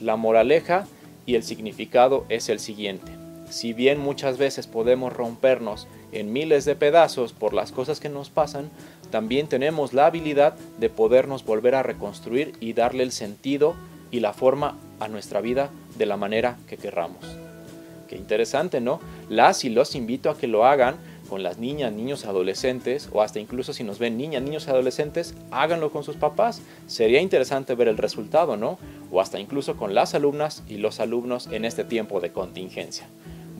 La 0.00 0.16
moraleja 0.16 0.88
y 1.26 1.36
el 1.36 1.44
significado 1.44 2.24
es 2.28 2.48
el 2.48 2.58
siguiente. 2.58 3.12
Si 3.50 3.72
bien 3.72 4.00
muchas 4.00 4.36
veces 4.36 4.66
podemos 4.66 5.12
rompernos 5.12 5.86
en 6.10 6.32
miles 6.32 6.64
de 6.64 6.74
pedazos 6.74 7.32
por 7.32 7.54
las 7.54 7.70
cosas 7.70 8.00
que 8.00 8.08
nos 8.08 8.30
pasan, 8.30 8.68
también 9.12 9.46
tenemos 9.46 9.92
la 9.92 10.06
habilidad 10.06 10.54
de 10.78 10.88
podernos 10.88 11.44
volver 11.44 11.74
a 11.74 11.82
reconstruir 11.82 12.54
y 12.60 12.72
darle 12.72 13.02
el 13.02 13.12
sentido 13.12 13.74
y 14.10 14.20
la 14.20 14.32
forma 14.32 14.78
a 15.00 15.06
nuestra 15.06 15.42
vida 15.42 15.70
de 15.98 16.06
la 16.06 16.16
manera 16.16 16.56
que 16.66 16.78
querramos. 16.78 17.22
Qué 18.08 18.16
interesante, 18.16 18.80
¿no? 18.80 19.00
Las 19.28 19.64
y 19.64 19.68
los 19.68 19.94
invito 19.94 20.30
a 20.30 20.38
que 20.38 20.46
lo 20.46 20.64
hagan 20.64 20.96
con 21.28 21.42
las 21.42 21.58
niñas, 21.58 21.92
niños, 21.92 22.24
adolescentes, 22.24 23.10
o 23.12 23.20
hasta 23.20 23.38
incluso 23.38 23.74
si 23.74 23.84
nos 23.84 23.98
ven 23.98 24.16
niñas, 24.16 24.42
niños, 24.42 24.68
adolescentes, 24.68 25.34
háganlo 25.50 25.90
con 25.90 26.04
sus 26.04 26.16
papás. 26.16 26.62
Sería 26.86 27.20
interesante 27.20 27.74
ver 27.74 27.88
el 27.88 27.98
resultado, 27.98 28.56
¿no? 28.56 28.78
O 29.10 29.20
hasta 29.20 29.38
incluso 29.38 29.76
con 29.76 29.94
las 29.94 30.14
alumnas 30.14 30.62
y 30.68 30.78
los 30.78 31.00
alumnos 31.00 31.48
en 31.52 31.66
este 31.66 31.84
tiempo 31.84 32.20
de 32.20 32.32
contingencia. 32.32 33.06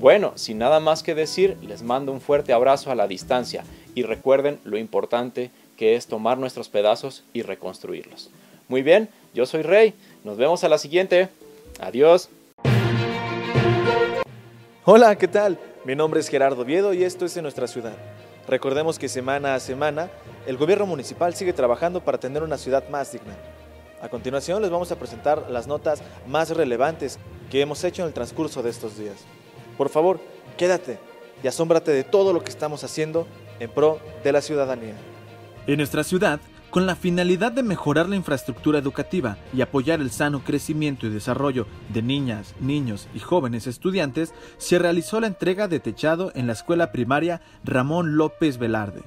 Bueno, 0.03 0.33
sin 0.35 0.59
nada 0.59 0.81
más 0.81 1.05
que 1.05 1.15
decir, 1.15 1.57
les 1.63 1.85
mando 1.85 2.11
un 2.11 2.21
fuerte 2.21 2.53
abrazo 2.53 2.91
a 2.91 2.97
la 2.97 3.07
distancia 3.07 3.63
y 3.95 4.03
recuerden 4.03 4.59
lo 4.65 4.79
importante 4.79 5.51
que 5.77 5.97
es 5.97 6.07
tomar 6.07 6.39
nuestros 6.39 6.69
pedazos 6.69 7.25
y 7.33 7.43
reconstruirlos. 7.43 8.31
Muy 8.69 8.83
bien, 8.83 9.09
yo 9.35 9.47
soy 9.47 9.63
Rey, 9.63 9.95
nos 10.25 10.37
vemos 10.37 10.65
a 10.65 10.69
la 10.69 10.79
siguiente. 10.79 11.29
Adiós. 11.81 12.29
Hola, 14.85 15.17
¿qué 15.17 15.29
tal? 15.29 15.59
Mi 15.85 15.95
nombre 15.95 16.21
es 16.21 16.29
Gerardo 16.29 16.65
Viedo 16.65 16.95
y 16.95 17.05
esto 17.05 17.25
es 17.25 17.37
en 17.37 17.43
nuestra 17.43 17.67
ciudad. 17.67 17.97
Recordemos 18.49 18.99
que 18.99 19.09
semana 19.09 19.55
a 19.55 19.61
semana 19.61 20.11
el 20.47 20.57
gobierno 20.57 20.87
municipal 20.87 21.35
sigue 21.35 21.53
trabajando 21.53 22.01
para 22.01 22.19
tener 22.19 22.43
una 22.43 22.59
ciudad 22.59 22.89
más 22.89 23.13
digna. 23.13 23.37
A 24.01 24.09
continuación 24.09 24.61
les 24.63 24.71
vamos 24.71 24.91
a 24.91 24.97
presentar 24.97 25.49
las 25.49 25.69
notas 25.69 26.03
más 26.27 26.51
relevantes 26.51 27.19
que 27.51 27.61
hemos 27.61 27.85
hecho 27.85 28.03
en 28.03 28.09
el 28.09 28.15
transcurso 28.15 28.63
de 28.63 28.71
estos 28.71 28.99
días. 28.99 29.17
Por 29.79 29.89
favor, 29.89 30.19
quédate 30.57 30.99
y 31.43 31.47
asómbrate 31.47 31.93
de 31.93 32.03
todo 32.03 32.33
lo 32.33 32.43
que 32.43 32.51
estamos 32.51 32.83
haciendo 32.83 33.27
en 33.61 33.71
pro 33.71 34.01
de 34.25 34.33
la 34.33 34.41
ciudadanía. 34.41 34.95
En 35.67 35.77
nuestra 35.77 36.05
ciudad, 36.05 36.41
con 36.73 36.87
la 36.87 36.97
finalidad 36.97 37.53
de 37.53 37.63
mejorar 37.63 38.09
la 38.09 38.17
infraestructura 38.17 38.79
educativa 38.79 39.37
y 39.53 39.61
apoyar 39.61 40.01
el 40.01 40.11
sano 40.11 40.43
crecimiento 40.43 41.07
y 41.07 41.11
desarrollo 41.11 41.67
de 41.93 42.01
niñas, 42.01 42.55
niños 42.61 43.09
y 43.15 43.19
jóvenes 43.19 43.67
estudiantes, 43.67 44.33
se 44.57 44.79
realizó 44.79 45.21
la 45.21 45.27
entrega 45.27 45.69
de 45.69 45.81
techado 45.81 46.33
en 46.35 46.47
la 46.47 46.55
escuela 46.55 46.91
primaria 46.91 47.43
Ramón 47.63 48.17
López 48.17 48.57
Velarde, 48.57 49.03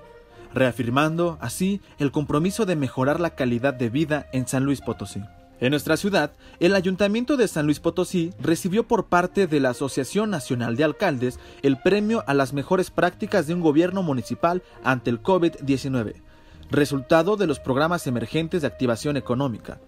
reafirmando 0.53 1.39
así 1.41 1.81
el 1.97 2.11
compromiso 2.11 2.67
de 2.67 2.75
mejorar 2.75 3.19
la 3.19 3.31
calidad 3.31 3.73
de 3.73 3.89
vida 3.89 4.27
en 4.31 4.47
San 4.47 4.63
Luis 4.63 4.81
Potosí. 4.81 5.23
En 5.61 5.71
nuestra 5.71 5.97
ciudad, 5.97 6.33
el 6.59 6.75
Ayuntamiento 6.75 7.37
de 7.37 7.47
San 7.47 7.65
Luis 7.65 7.79
Potosí 7.79 8.33
recibió 8.39 8.87
por 8.87 9.05
parte 9.05 9.47
de 9.47 9.59
la 9.59 9.69
Asociación 9.69 10.29
Nacional 10.29 10.75
de 10.75 10.83
Alcaldes 10.83 11.39
el 11.61 11.77
premio 11.77 12.23
a 12.27 12.33
las 12.33 12.53
mejores 12.53 12.91
prácticas 12.91 13.47
de 13.47 13.53
un 13.53 13.61
gobierno 13.61 14.03
municipal 14.03 14.63
ante 14.83 15.09
el 15.09 15.21
COVID-19 15.21 16.25
resultado 16.69 17.37
de 17.37 17.47
los 17.47 17.59
programas 17.59 18.07
emergentes 18.07 18.61
de 18.61 18.67
activación 18.67 19.17
económica. 19.17 19.79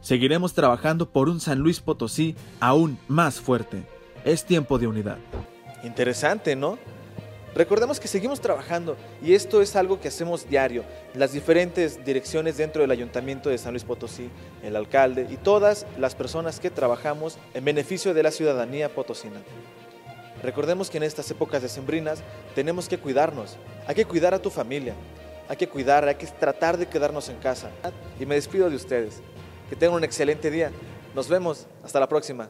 Seguiremos 0.00 0.54
trabajando 0.54 1.10
por 1.10 1.28
un 1.28 1.40
San 1.40 1.60
Luis 1.60 1.80
Potosí 1.80 2.34
aún 2.60 2.98
más 3.08 3.40
fuerte. 3.40 3.84
Es 4.24 4.44
tiempo 4.44 4.78
de 4.78 4.86
unidad. 4.86 5.18
Interesante, 5.84 6.56
¿no? 6.56 6.78
Recordemos 7.54 8.00
que 8.00 8.08
seguimos 8.08 8.40
trabajando 8.40 8.96
y 9.22 9.34
esto 9.34 9.60
es 9.60 9.76
algo 9.76 10.00
que 10.00 10.08
hacemos 10.08 10.48
diario. 10.48 10.84
Las 11.14 11.32
diferentes 11.32 12.02
direcciones 12.02 12.56
dentro 12.56 12.80
del 12.80 12.90
Ayuntamiento 12.90 13.50
de 13.50 13.58
San 13.58 13.72
Luis 13.72 13.84
Potosí, 13.84 14.30
el 14.62 14.74
alcalde 14.74 15.26
y 15.28 15.36
todas 15.36 15.86
las 15.98 16.14
personas 16.14 16.60
que 16.60 16.70
trabajamos 16.70 17.36
en 17.52 17.64
beneficio 17.64 18.14
de 18.14 18.22
la 18.22 18.30
ciudadanía 18.30 18.94
potosina. 18.94 19.42
Recordemos 20.42 20.88
que 20.88 20.96
en 20.96 21.02
estas 21.02 21.30
épocas 21.30 21.60
decembrinas 21.60 22.22
tenemos 22.54 22.88
que 22.88 22.98
cuidarnos. 22.98 23.56
Hay 23.86 23.94
que 23.94 24.06
cuidar 24.06 24.32
a 24.32 24.40
tu 24.40 24.48
familia, 24.48 24.94
hay 25.46 25.56
que 25.56 25.68
cuidar, 25.68 26.08
hay 26.08 26.14
que 26.14 26.26
tratar 26.26 26.78
de 26.78 26.86
quedarnos 26.86 27.28
en 27.28 27.36
casa. 27.36 27.70
Y 28.18 28.24
me 28.24 28.34
despido 28.34 28.70
de 28.70 28.76
ustedes. 28.76 29.20
Que 29.68 29.76
tengan 29.76 29.96
un 29.96 30.04
excelente 30.04 30.50
día. 30.50 30.70
Nos 31.14 31.28
vemos. 31.28 31.66
Hasta 31.84 32.00
la 32.00 32.08
próxima. 32.08 32.48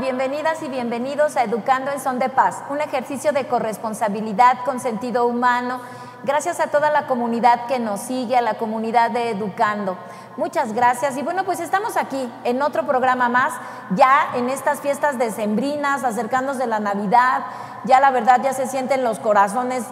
Bienvenidas 0.00 0.60
y 0.62 0.68
bienvenidos 0.68 1.36
a 1.36 1.44
Educando 1.44 1.92
en 1.92 2.00
Son 2.00 2.18
de 2.18 2.28
Paz, 2.28 2.62
un 2.68 2.80
ejercicio 2.80 3.32
de 3.32 3.46
corresponsabilidad 3.46 4.58
con 4.64 4.80
sentido 4.80 5.26
humano. 5.26 5.80
Gracias 6.24 6.58
a 6.58 6.68
toda 6.68 6.90
la 6.90 7.06
comunidad 7.06 7.66
que 7.66 7.78
nos 7.78 8.00
sigue, 8.00 8.36
a 8.36 8.40
la 8.40 8.54
comunidad 8.54 9.10
de 9.10 9.30
Educando. 9.30 9.96
Muchas 10.36 10.72
gracias. 10.72 11.16
Y 11.16 11.22
bueno, 11.22 11.44
pues 11.44 11.60
estamos 11.60 11.96
aquí 11.96 12.32
en 12.44 12.62
otro 12.62 12.86
programa 12.86 13.28
más, 13.28 13.52
ya 13.94 14.30
en 14.34 14.48
estas 14.50 14.80
fiestas 14.80 15.18
decembrinas, 15.18 16.02
acercándonos 16.02 16.58
de 16.58 16.66
la 16.66 16.80
Navidad. 16.80 17.44
Ya 17.84 18.00
la 18.00 18.10
verdad 18.10 18.40
ya 18.42 18.52
se 18.52 18.66
sienten 18.66 19.04
los 19.04 19.20
corazones 19.20 19.84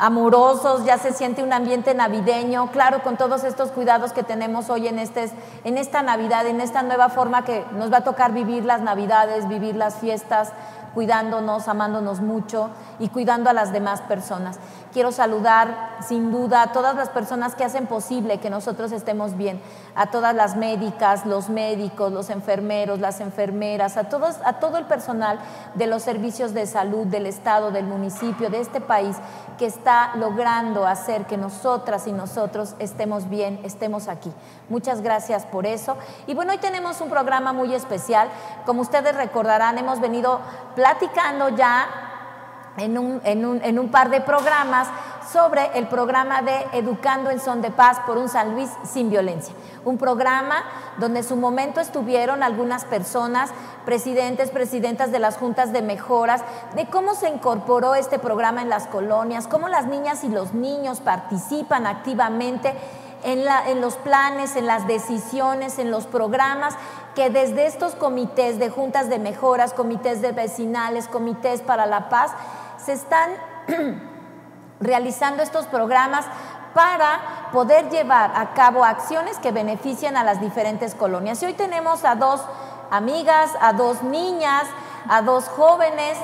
amorosos, 0.00 0.84
ya 0.84 0.98
se 0.98 1.12
siente 1.12 1.42
un 1.42 1.52
ambiente 1.52 1.94
navideño, 1.94 2.70
claro, 2.72 3.02
con 3.02 3.16
todos 3.16 3.44
estos 3.44 3.70
cuidados 3.70 4.12
que 4.12 4.22
tenemos 4.22 4.70
hoy 4.70 4.88
en, 4.88 4.98
este, 4.98 5.30
en 5.64 5.76
esta 5.76 6.02
Navidad, 6.02 6.46
en 6.46 6.60
esta 6.60 6.82
nueva 6.82 7.10
forma 7.10 7.44
que 7.44 7.64
nos 7.76 7.92
va 7.92 7.98
a 7.98 8.04
tocar 8.04 8.32
vivir 8.32 8.64
las 8.64 8.80
Navidades, 8.80 9.46
vivir 9.46 9.76
las 9.76 9.96
fiestas, 9.96 10.52
cuidándonos, 10.94 11.68
amándonos 11.68 12.20
mucho 12.20 12.70
y 12.98 13.08
cuidando 13.08 13.50
a 13.50 13.52
las 13.52 13.72
demás 13.72 14.00
personas. 14.02 14.58
Quiero 14.92 15.12
saludar 15.12 15.98
sin 16.00 16.32
duda 16.32 16.62
a 16.62 16.72
todas 16.72 16.96
las 16.96 17.10
personas 17.10 17.54
que 17.54 17.62
hacen 17.64 17.86
posible 17.86 18.40
que 18.40 18.50
nosotros 18.50 18.90
estemos 18.90 19.36
bien, 19.36 19.60
a 19.94 20.10
todas 20.10 20.34
las 20.34 20.56
médicas, 20.56 21.26
los 21.26 21.48
médicos, 21.48 22.12
los 22.12 22.28
enfermeros, 22.28 22.98
las 22.98 23.20
enfermeras, 23.20 23.96
a, 23.96 24.08
todos, 24.08 24.36
a 24.44 24.54
todo 24.54 24.78
el 24.78 24.86
personal 24.86 25.38
de 25.74 25.86
los 25.86 26.02
servicios 26.02 26.54
de 26.54 26.66
salud 26.66 27.06
del 27.06 27.26
Estado, 27.26 27.70
del 27.70 27.86
municipio, 27.86 28.50
de 28.50 28.60
este 28.60 28.80
país, 28.80 29.16
que 29.58 29.66
está 29.66 30.16
logrando 30.16 30.86
hacer 30.86 31.26
que 31.26 31.36
nosotras 31.36 32.08
y 32.08 32.12
nosotros 32.12 32.74
estemos 32.80 33.28
bien, 33.28 33.60
estemos 33.62 34.08
aquí. 34.08 34.32
Muchas 34.68 35.02
gracias 35.02 35.46
por 35.46 35.66
eso. 35.66 35.96
Y 36.26 36.34
bueno, 36.34 36.52
hoy 36.52 36.58
tenemos 36.58 37.00
un 37.00 37.10
programa 37.10 37.52
muy 37.52 37.74
especial. 37.74 38.28
Como 38.66 38.82
ustedes 38.82 39.14
recordarán, 39.14 39.78
hemos 39.78 40.00
venido 40.00 40.40
platicando 40.74 41.50
ya 41.50 42.09
en 42.76 42.98
un, 42.98 43.20
en, 43.24 43.44
un, 43.44 43.62
en 43.62 43.78
un, 43.78 43.90
par 43.90 44.10
de 44.10 44.20
programas 44.20 44.88
sobre 45.32 45.78
el 45.78 45.86
programa 45.88 46.42
de 46.42 46.66
Educando 46.72 47.30
en 47.30 47.40
Son 47.40 47.60
de 47.62 47.70
Paz 47.70 48.00
por 48.06 48.16
un 48.16 48.28
San 48.28 48.54
Luis 48.54 48.70
sin 48.84 49.10
violencia. 49.10 49.54
Un 49.84 49.98
programa 49.98 50.56
donde 50.98 51.20
en 51.20 51.24
su 51.24 51.36
momento 51.36 51.80
estuvieron 51.80 52.42
algunas 52.42 52.84
personas, 52.84 53.50
presidentes, 53.84 54.50
presidentas 54.50 55.12
de 55.12 55.18
las 55.18 55.36
juntas 55.36 55.72
de 55.72 55.82
mejoras, 55.82 56.42
de 56.74 56.86
cómo 56.86 57.14
se 57.14 57.28
incorporó 57.28 57.94
este 57.94 58.18
programa 58.18 58.62
en 58.62 58.68
las 58.68 58.86
colonias, 58.86 59.46
cómo 59.46 59.68
las 59.68 59.86
niñas 59.86 60.24
y 60.24 60.28
los 60.28 60.54
niños 60.54 61.00
participan 61.00 61.86
activamente 61.86 62.74
en, 63.22 63.44
la, 63.44 63.68
en, 63.68 63.80
los 63.80 63.96
planes, 63.96 64.56
en 64.56 64.66
las 64.66 64.86
decisiones, 64.86 65.78
en 65.78 65.90
los 65.90 66.06
programas 66.06 66.74
que 67.14 67.30
desde 67.30 67.66
estos 67.66 67.94
comités 67.94 68.58
de 68.58 68.70
juntas 68.70 69.08
de 69.08 69.18
mejoras, 69.18 69.74
comités 69.74 70.22
de 70.22 70.32
vecinales, 70.32 71.08
comités 71.08 71.60
para 71.60 71.86
la 71.86 72.08
paz, 72.08 72.30
se 72.84 72.92
están 72.92 73.30
realizando 74.80 75.42
estos 75.42 75.66
programas 75.66 76.24
para 76.74 77.50
poder 77.52 77.90
llevar 77.90 78.32
a 78.34 78.54
cabo 78.54 78.84
acciones 78.84 79.38
que 79.38 79.52
beneficien 79.52 80.16
a 80.16 80.24
las 80.24 80.40
diferentes 80.40 80.94
colonias. 80.94 81.42
Y 81.42 81.46
hoy 81.46 81.54
tenemos 81.54 82.04
a 82.04 82.14
dos 82.14 82.42
amigas, 82.90 83.50
a 83.60 83.72
dos 83.72 84.02
niñas, 84.02 84.64
a 85.08 85.22
dos 85.22 85.48
jóvenes, 85.48 86.16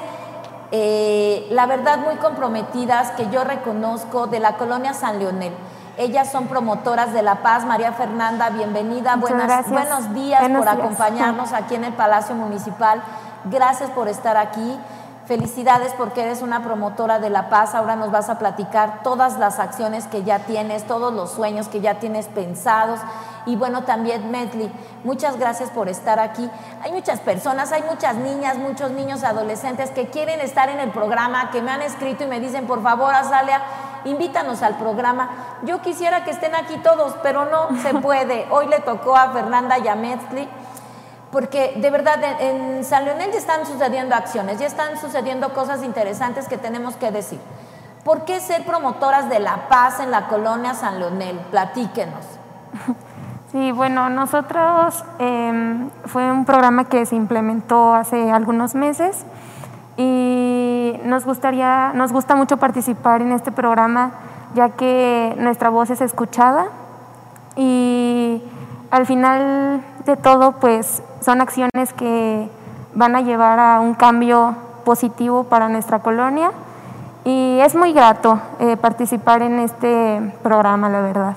eh, 0.72 1.46
la 1.50 1.66
verdad 1.66 1.98
muy 1.98 2.16
comprometidas 2.16 3.12
que 3.12 3.28
yo 3.30 3.44
reconozco 3.44 4.26
de 4.26 4.40
la 4.40 4.56
colonia 4.56 4.94
San 4.94 5.18
Leonel. 5.18 5.54
Ellas 5.96 6.30
son 6.30 6.46
promotoras 6.48 7.12
de 7.14 7.22
la 7.22 7.36
paz. 7.36 7.64
María 7.64 7.92
Fernanda, 7.92 8.50
bienvenida. 8.50 9.16
Buenas, 9.16 9.68
buenos 9.68 10.12
días 10.12 10.40
Buenos 10.40 10.64
por 10.64 10.74
días. 10.74 10.84
acompañarnos 10.84 11.52
aquí 11.52 11.74
en 11.76 11.84
el 11.84 11.92
Palacio 11.94 12.34
Municipal. 12.34 13.02
Gracias 13.44 13.90
por 13.90 14.08
estar 14.08 14.36
aquí. 14.36 14.78
Felicidades 15.26 15.92
porque 15.98 16.22
eres 16.22 16.40
una 16.40 16.62
promotora 16.62 17.18
de 17.18 17.30
la 17.30 17.48
paz. 17.48 17.74
Ahora 17.74 17.96
nos 17.96 18.12
vas 18.12 18.30
a 18.30 18.38
platicar 18.38 19.02
todas 19.02 19.40
las 19.40 19.58
acciones 19.58 20.06
que 20.06 20.22
ya 20.22 20.40
tienes, 20.40 20.86
todos 20.86 21.12
los 21.12 21.32
sueños 21.32 21.66
que 21.66 21.80
ya 21.80 21.98
tienes 21.98 22.28
pensados. 22.28 23.00
Y 23.44 23.56
bueno, 23.56 23.82
también 23.82 24.30
Medley, 24.30 24.70
muchas 25.02 25.36
gracias 25.36 25.70
por 25.70 25.88
estar 25.88 26.20
aquí. 26.20 26.48
Hay 26.84 26.92
muchas 26.92 27.18
personas, 27.18 27.72
hay 27.72 27.82
muchas 27.82 28.14
niñas, 28.14 28.56
muchos 28.58 28.92
niños 28.92 29.24
adolescentes 29.24 29.90
que 29.90 30.10
quieren 30.10 30.40
estar 30.40 30.68
en 30.68 30.78
el 30.78 30.90
programa, 30.90 31.50
que 31.50 31.60
me 31.60 31.72
han 31.72 31.82
escrito 31.82 32.22
y 32.22 32.28
me 32.28 32.38
dicen, 32.38 32.68
por 32.68 32.80
favor, 32.80 33.12
Azalia, 33.12 33.62
invítanos 34.04 34.62
al 34.62 34.76
programa. 34.76 35.28
Yo 35.62 35.82
quisiera 35.82 36.22
que 36.22 36.30
estén 36.30 36.54
aquí 36.54 36.76
todos, 36.78 37.16
pero 37.24 37.46
no 37.46 37.68
se 37.82 37.94
puede. 38.00 38.46
Hoy 38.52 38.68
le 38.68 38.78
tocó 38.78 39.16
a 39.16 39.32
Fernanda 39.32 39.76
y 39.80 39.88
a 39.88 39.96
Medley 39.96 40.48
porque 41.36 41.74
de 41.76 41.90
verdad 41.90 42.18
en, 42.40 42.82
San 42.82 43.04
Leonel 43.04 43.30
ya 43.30 43.36
están 43.36 43.66
sucediendo 43.66 44.14
acciones, 44.14 44.58
ya 44.58 44.64
están 44.64 44.96
sucediendo 44.96 45.52
cosas 45.52 45.82
interesantes 45.82 46.48
que 46.48 46.56
tenemos 46.56 46.96
que 46.96 47.10
decir. 47.10 47.38
¿Por 48.04 48.24
qué 48.24 48.40
ser 48.40 48.64
promotoras 48.64 49.28
de 49.28 49.38
la 49.38 49.68
paz 49.68 50.00
en 50.00 50.10
la 50.10 50.28
colonia 50.28 50.72
San 50.72 50.98
Leonel? 50.98 51.38
Platíquenos. 51.50 52.24
Sí, 53.52 53.70
bueno, 53.70 54.10
nosotros 54.10 55.04
eh, 55.18 55.88
fue 56.06 56.30
un 56.30 56.44
programa 56.44 56.84
que 56.84 57.06
se 57.06 57.14
implementó 57.14 57.94
hace 57.94 58.30
algunos 58.30 58.74
meses 58.74 59.24
y 59.96 60.94
nos 61.04 61.24
gustaría, 61.24 61.92
nos 61.94 62.12
gusta 62.12 62.34
mucho 62.34 62.56
participar 62.56 63.22
en 63.22 63.32
este 63.32 63.52
programa 63.52 64.12
ya 64.54 64.70
que 64.70 65.34
nuestra 65.38 65.70
voz 65.70 65.90
es 65.90 66.00
escuchada 66.00 66.66
y 67.54 68.42
al 68.90 69.06
final 69.06 69.80
de 70.04 70.16
todo 70.16 70.52
pues 70.52 71.02
son 71.26 71.40
acciones 71.40 71.92
que 71.96 72.48
van 72.94 73.16
a 73.16 73.20
llevar 73.20 73.58
a 73.58 73.80
un 73.80 73.94
cambio 73.94 74.54
positivo 74.84 75.42
para 75.42 75.68
nuestra 75.68 75.98
colonia 75.98 76.52
y 77.24 77.58
es 77.58 77.74
muy 77.74 77.92
grato 77.92 78.40
eh, 78.60 78.76
participar 78.76 79.42
en 79.42 79.58
este 79.58 80.20
programa, 80.44 80.88
la 80.88 81.00
verdad. 81.00 81.34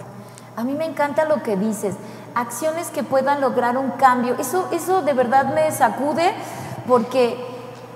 A 0.56 0.64
mí 0.64 0.76
me 0.76 0.86
encanta 0.86 1.26
lo 1.26 1.42
que 1.42 1.58
dices, 1.58 1.96
acciones 2.36 2.92
que 2.92 3.02
puedan 3.02 3.42
lograr 3.42 3.80
un 3.80 3.90
cambio. 3.94 4.36
Eso, 4.38 4.68
eso 4.72 5.02
de 5.02 5.14
verdad 5.14 5.56
me 5.56 5.72
sacude 5.72 6.36
porque 6.88 7.44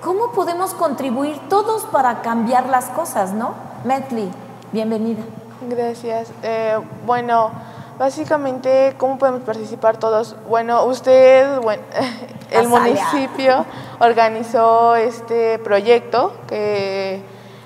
¿cómo 0.02 0.32
podemos 0.32 0.74
contribuir 0.74 1.38
todos 1.48 1.84
para 1.84 2.22
cambiar 2.22 2.68
las 2.70 2.86
cosas, 2.86 3.32
no? 3.34 3.54
Medley, 3.84 4.32
bienvenida. 4.72 5.22
Gracias. 5.68 6.32
Eh, 6.42 6.76
bueno, 7.06 7.52
básicamente, 7.98 8.94
¿cómo 8.98 9.18
podemos 9.18 9.42
participar 9.42 9.96
todos? 9.96 10.36
Bueno, 10.48 10.84
usted, 10.84 11.60
bueno, 11.60 11.82
el 12.50 12.66
Azalia. 12.66 12.68
municipio 12.68 13.66
organizó 13.98 14.96
este 14.96 15.58
proyecto 15.58 16.34
que 16.46 17.22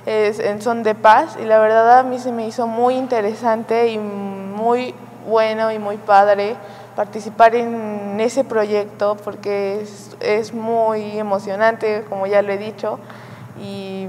es 0.06 0.38
en 0.38 0.62
Son 0.62 0.82
de 0.82 0.94
Paz 0.94 1.36
y 1.40 1.44
la 1.44 1.58
verdad 1.58 1.98
a 1.98 2.02
mí 2.02 2.18
se 2.18 2.32
me 2.32 2.46
hizo 2.46 2.66
muy 2.66 2.94
interesante 2.94 3.88
y 3.88 3.98
muy 3.98 4.94
bueno 5.28 5.70
y 5.72 5.78
muy 5.78 5.96
padre 5.96 6.56
participar 6.96 7.54
en 7.54 8.18
ese 8.18 8.42
proyecto 8.42 9.16
porque 9.22 9.80
es, 9.82 10.16
es 10.20 10.52
muy 10.52 11.18
emocionante, 11.18 12.04
como 12.08 12.26
ya 12.26 12.42
lo 12.42 12.52
he 12.52 12.58
dicho, 12.58 12.98
y 13.60 14.08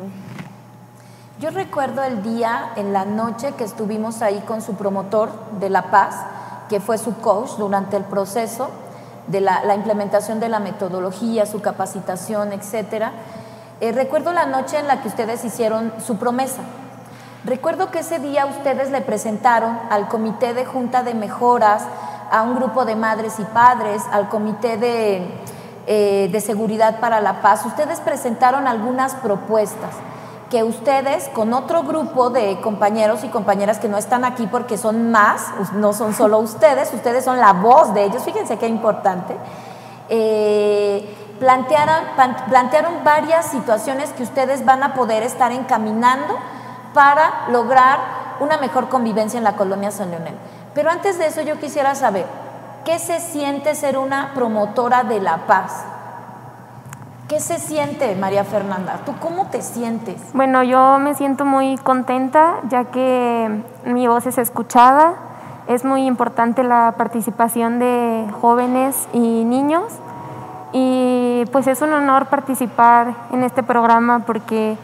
Yo 1.40 1.52
recuerdo 1.52 2.04
el 2.04 2.22
día, 2.22 2.74
en 2.76 2.92
la 2.92 3.06
noche, 3.06 3.54
que 3.54 3.64
estuvimos 3.64 4.22
ahí 4.22 4.44
con 4.46 4.62
su 4.62 4.76
promotor 4.76 5.32
de 5.62 5.70
La 5.70 5.84
Paz, 5.84 6.14
que 6.68 6.82
fue 6.82 6.98
su 6.98 7.16
coach 7.22 7.52
durante 7.58 7.96
el 7.96 8.04
proceso 8.04 8.70
de 9.28 9.40
la, 9.40 9.74
implementación 9.74 10.42
de 10.42 10.50
la 10.50 10.60
metodología, 10.60 11.46
su 11.46 11.62
capacitación, 11.62 12.52
etcétera. 12.52 13.14
Eh, 13.80 13.94
recuerdo 13.94 14.34
la 14.34 14.48
noche 14.48 14.80
en 14.80 14.88
la 14.88 15.02
que 15.02 15.08
ustedes 15.08 15.46
hicieron 15.46 15.94
su 16.06 16.18
promesa. 16.18 16.62
Recuerdo 17.46 17.90
que 17.90 18.00
ese 18.00 18.20
día 18.20 18.46
ustedes 18.46 18.92
le 18.92 19.00
presentaron 19.00 19.80
al 19.90 20.10
comité 20.10 20.54
de 20.54 20.66
junta 20.66 21.04
de 21.04 21.14
mejoras, 21.14 21.84
a 22.32 22.42
un 22.42 22.56
grupo 22.56 22.84
de 22.84 22.98
madres 22.98 23.40
y 23.40 23.46
padres, 23.46 24.02
al 24.12 24.28
comité 24.28 24.76
de, 24.76 25.40
eh, 25.88 26.28
de 26.30 26.42
seguridad 26.42 27.00
para 27.00 27.22
la 27.22 27.42
paz. 27.42 27.66
Ustedes 27.66 28.02
presentaron 28.02 28.68
algunas 28.68 29.16
propuestas 29.16 29.92
que 30.50 30.64
ustedes 30.64 31.30
con 31.30 31.54
otro 31.54 31.84
grupo 31.84 32.30
de 32.30 32.60
compañeros 32.62 33.24
y 33.24 33.30
compañeras 33.30 33.80
que 33.80 33.88
no 33.88 33.98
están 33.98 34.26
aquí 34.26 34.48
porque 34.48 34.78
son 34.78 35.12
más, 35.12 35.48
no 35.74 35.94
son 35.94 36.14
solo 36.14 36.40
ustedes, 36.40 36.94
ustedes 36.94 37.24
son 37.24 37.40
la 37.40 37.54
voz 37.54 37.94
de 37.94 38.06
ellos, 38.06 38.24
fíjense 38.24 38.58
qué 38.58 38.68
importante, 38.68 39.36
eh, 40.10 41.36
plantearon, 41.40 42.04
plantearon 42.50 43.04
varias 43.04 43.46
situaciones 43.46 44.12
que 44.12 44.24
ustedes 44.24 44.66
van 44.66 44.84
a 44.84 44.94
poder 44.94 45.24
estar 45.24 45.52
encaminando 45.52 46.36
para 46.94 47.48
lograr 47.50 48.00
una 48.40 48.58
mejor 48.58 48.90
convivencia 48.90 49.38
en 49.38 49.44
la 49.44 49.56
colonia 49.56 49.92
San 49.92 50.12
Leonel. 50.12 50.36
Pero 50.74 50.90
antes 50.90 51.18
de 51.18 51.28
eso 51.28 51.42
yo 51.42 51.60
quisiera 51.60 51.96
saber, 51.96 52.26
¿qué 52.86 53.00
se 53.00 53.20
siente 53.20 53.76
ser 53.76 53.98
una 53.98 54.34
promotora 54.34 55.04
de 55.04 55.20
la 55.20 55.46
paz? 55.46 55.84
¿Qué 57.30 57.40
se 57.40 57.60
siente, 57.60 58.16
María 58.16 58.44
Fernanda? 58.44 59.02
¿Tú 59.06 59.14
cómo 59.20 59.46
te 59.52 59.62
sientes? 59.62 60.20
Bueno, 60.34 60.64
yo 60.64 60.98
me 60.98 61.14
siento 61.14 61.46
muy 61.46 61.78
contenta 61.78 62.56
ya 62.70 62.86
que 62.86 63.64
mi 63.86 64.08
voz 64.08 64.26
es 64.26 64.40
escuchada. 64.40 65.14
Es 65.68 65.86
muy 65.86 66.08
importante 66.08 66.64
la 66.64 66.96
participación 66.98 67.78
de 67.78 68.26
jóvenes 68.42 69.08
y 69.14 69.20
niños. 69.20 69.84
Y 70.74 71.44
pues 71.52 71.68
es 71.68 71.84
un 71.84 71.94
honor 71.94 72.26
participar 72.30 73.14
en 73.32 73.44
este 73.44 73.62
programa 73.62 74.26
porque 74.26 74.76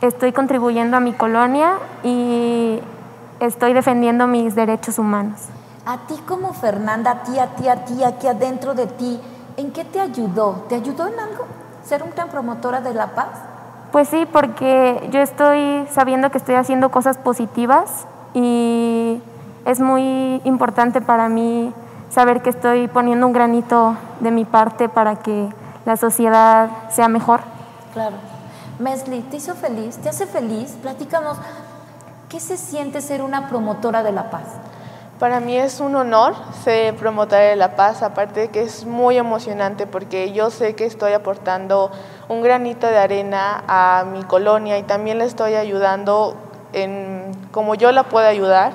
estoy 0.00 0.32
contribuyendo 0.32 0.96
a 0.96 1.00
mi 1.00 1.12
colonia 1.12 1.74
y 2.02 2.80
estoy 3.40 3.74
defendiendo 3.74 4.26
mis 4.26 4.54
derechos 4.54 4.98
humanos. 4.98 5.40
A 5.84 5.98
ti 6.06 6.14
como 6.26 6.54
Fernanda, 6.54 7.10
a 7.10 7.22
ti, 7.22 7.38
a 7.38 7.48
ti, 7.48 7.68
a 7.68 7.84
ti, 7.84 8.02
aquí 8.02 8.28
adentro 8.28 8.72
de 8.72 8.86
ti, 8.86 9.20
¿en 9.58 9.72
qué 9.72 9.84
te 9.84 10.00
ayudó? 10.00 10.64
¿Te 10.70 10.76
ayudó 10.76 11.06
en 11.06 11.20
algo 11.20 11.61
ser 11.84 12.02
una 12.02 12.26
promotora 12.26 12.80
de 12.80 12.94
la 12.94 13.08
paz? 13.08 13.28
Pues 13.90 14.08
sí, 14.08 14.26
porque 14.30 15.08
yo 15.10 15.20
estoy 15.20 15.86
sabiendo 15.90 16.30
que 16.30 16.38
estoy 16.38 16.54
haciendo 16.54 16.90
cosas 16.90 17.18
positivas 17.18 18.06
y 18.34 19.20
es 19.66 19.80
muy 19.80 20.40
importante 20.44 21.00
para 21.00 21.28
mí 21.28 21.72
saber 22.10 22.42
que 22.42 22.50
estoy 22.50 22.88
poniendo 22.88 23.26
un 23.26 23.32
granito 23.32 23.96
de 24.20 24.30
mi 24.30 24.44
parte 24.44 24.88
para 24.88 25.16
que 25.16 25.48
la 25.84 25.96
sociedad 25.96 26.70
sea 26.90 27.08
mejor. 27.08 27.40
Claro. 27.92 28.16
Mesli, 28.78 29.20
¿te 29.22 29.36
hizo 29.36 29.54
feliz? 29.54 29.98
¿Te 29.98 30.08
hace 30.08 30.26
feliz? 30.26 30.72
Platícanos, 30.80 31.36
¿qué 32.28 32.40
se 32.40 32.56
siente 32.56 33.00
ser 33.00 33.22
una 33.22 33.48
promotora 33.48 34.02
de 34.02 34.12
la 34.12 34.30
paz? 34.30 34.44
Para 35.22 35.38
mí 35.38 35.56
es 35.56 35.78
un 35.78 35.94
honor 35.94 36.34
ser 36.64 36.96
promotora 36.96 37.42
de 37.42 37.54
la 37.54 37.76
paz, 37.76 38.02
aparte 38.02 38.40
de 38.40 38.48
que 38.48 38.62
es 38.62 38.84
muy 38.84 39.16
emocionante 39.16 39.86
porque 39.86 40.32
yo 40.32 40.50
sé 40.50 40.74
que 40.74 40.84
estoy 40.84 41.12
aportando 41.12 41.92
un 42.28 42.42
granito 42.42 42.88
de 42.88 42.98
arena 42.98 43.62
a 43.68 44.02
mi 44.04 44.24
colonia 44.24 44.78
y 44.78 44.82
también 44.82 45.18
le 45.18 45.26
estoy 45.26 45.54
ayudando 45.54 46.34
en 46.72 47.30
como 47.52 47.76
yo 47.76 47.92
la 47.92 48.02
puedo 48.02 48.26
ayudar 48.26 48.72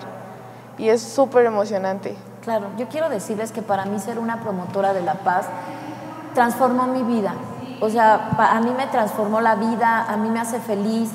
y 0.77 0.87
es 0.87 1.01
súper 1.01 1.45
emocionante. 1.45 2.15
Claro, 2.45 2.67
yo 2.77 2.87
quiero 2.87 3.09
decirles 3.09 3.51
que 3.51 3.61
para 3.61 3.83
mí 3.83 3.99
ser 3.99 4.17
una 4.17 4.39
promotora 4.39 4.93
de 4.93 5.01
la 5.01 5.15
paz 5.15 5.47
transformó 6.33 6.87
mi 6.87 7.03
vida. 7.03 7.33
O 7.81 7.89
sea, 7.89 8.29
a 8.37 8.61
mí 8.61 8.71
me 8.71 8.87
transformó 8.87 9.41
la 9.41 9.55
vida, 9.55 10.05
a 10.07 10.15
mí 10.15 10.29
me 10.29 10.39
hace 10.39 10.61
feliz, 10.61 11.11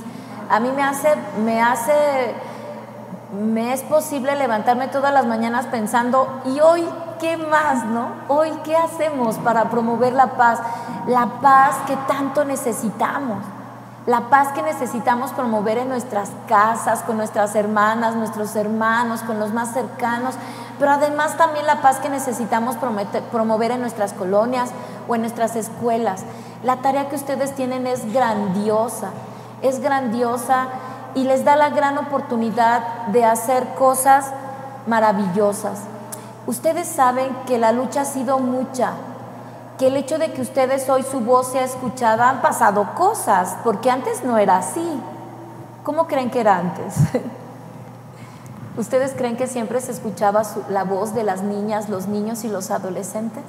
a 0.50 0.60
mí 0.60 0.68
me 0.76 0.82
hace, 0.82 1.08
me 1.42 1.62
hace, 1.62 2.34
me 3.32 3.72
es 3.72 3.82
posible 3.82 4.36
levantarme 4.36 4.88
todas 4.88 5.12
las 5.12 5.26
mañanas 5.26 5.66
pensando, 5.66 6.42
¿y 6.44 6.60
hoy 6.60 6.86
qué 7.18 7.36
más, 7.36 7.84
no? 7.84 8.08
Hoy, 8.28 8.50
¿qué 8.62 8.76
hacemos 8.76 9.36
para 9.38 9.70
promover 9.70 10.12
la 10.12 10.36
paz? 10.36 10.58
La 11.06 11.40
paz 11.40 11.76
que 11.86 11.96
tanto 12.08 12.44
necesitamos. 12.44 13.38
La 14.04 14.22
paz 14.22 14.48
que 14.48 14.62
necesitamos 14.62 15.30
promover 15.30 15.78
en 15.78 15.88
nuestras 15.88 16.30
casas, 16.48 17.02
con 17.02 17.16
nuestras 17.16 17.54
hermanas, 17.54 18.16
nuestros 18.16 18.54
hermanos, 18.56 19.22
con 19.22 19.38
los 19.38 19.52
más 19.52 19.72
cercanos, 19.72 20.34
pero 20.78 20.90
además 20.90 21.36
también 21.36 21.64
la 21.66 21.80
paz 21.80 22.00
que 22.00 22.08
necesitamos 22.08 22.76
promover 23.30 23.70
en 23.70 23.80
nuestras 23.80 24.12
colonias 24.12 24.70
o 25.08 25.14
en 25.14 25.20
nuestras 25.20 25.54
escuelas. 25.54 26.24
La 26.64 26.78
tarea 26.78 27.08
que 27.08 27.16
ustedes 27.16 27.54
tienen 27.54 27.86
es 27.86 28.12
grandiosa, 28.12 29.10
es 29.62 29.80
grandiosa 29.80 30.66
y 31.14 31.24
les 31.24 31.44
da 31.44 31.56
la 31.56 31.70
gran 31.70 31.98
oportunidad 31.98 33.06
de 33.08 33.24
hacer 33.24 33.74
cosas 33.78 34.32
maravillosas. 34.86 35.80
Ustedes 36.46 36.88
saben 36.88 37.28
que 37.46 37.58
la 37.58 37.72
lucha 37.72 38.02
ha 38.02 38.04
sido 38.04 38.38
mucha, 38.38 38.92
que 39.78 39.88
el 39.88 39.96
hecho 39.96 40.18
de 40.18 40.32
que 40.32 40.42
ustedes 40.42 40.88
hoy 40.88 41.02
su 41.02 41.20
voz 41.20 41.52
sea 41.52 41.64
escuchada 41.64 42.28
han 42.28 42.42
pasado 42.42 42.94
cosas, 42.94 43.56
porque 43.64 43.90
antes 43.90 44.24
no 44.24 44.38
era 44.38 44.56
así. 44.56 45.00
¿Cómo 45.84 46.06
creen 46.06 46.30
que 46.30 46.40
era 46.40 46.56
antes? 46.56 46.96
¿Ustedes 48.76 49.12
creen 49.16 49.36
que 49.36 49.46
siempre 49.46 49.80
se 49.80 49.92
escuchaba 49.92 50.42
la 50.68 50.84
voz 50.84 51.14
de 51.14 51.24
las 51.24 51.42
niñas, 51.42 51.88
los 51.88 52.06
niños 52.06 52.44
y 52.44 52.48
los 52.48 52.70
adolescentes? 52.70 53.42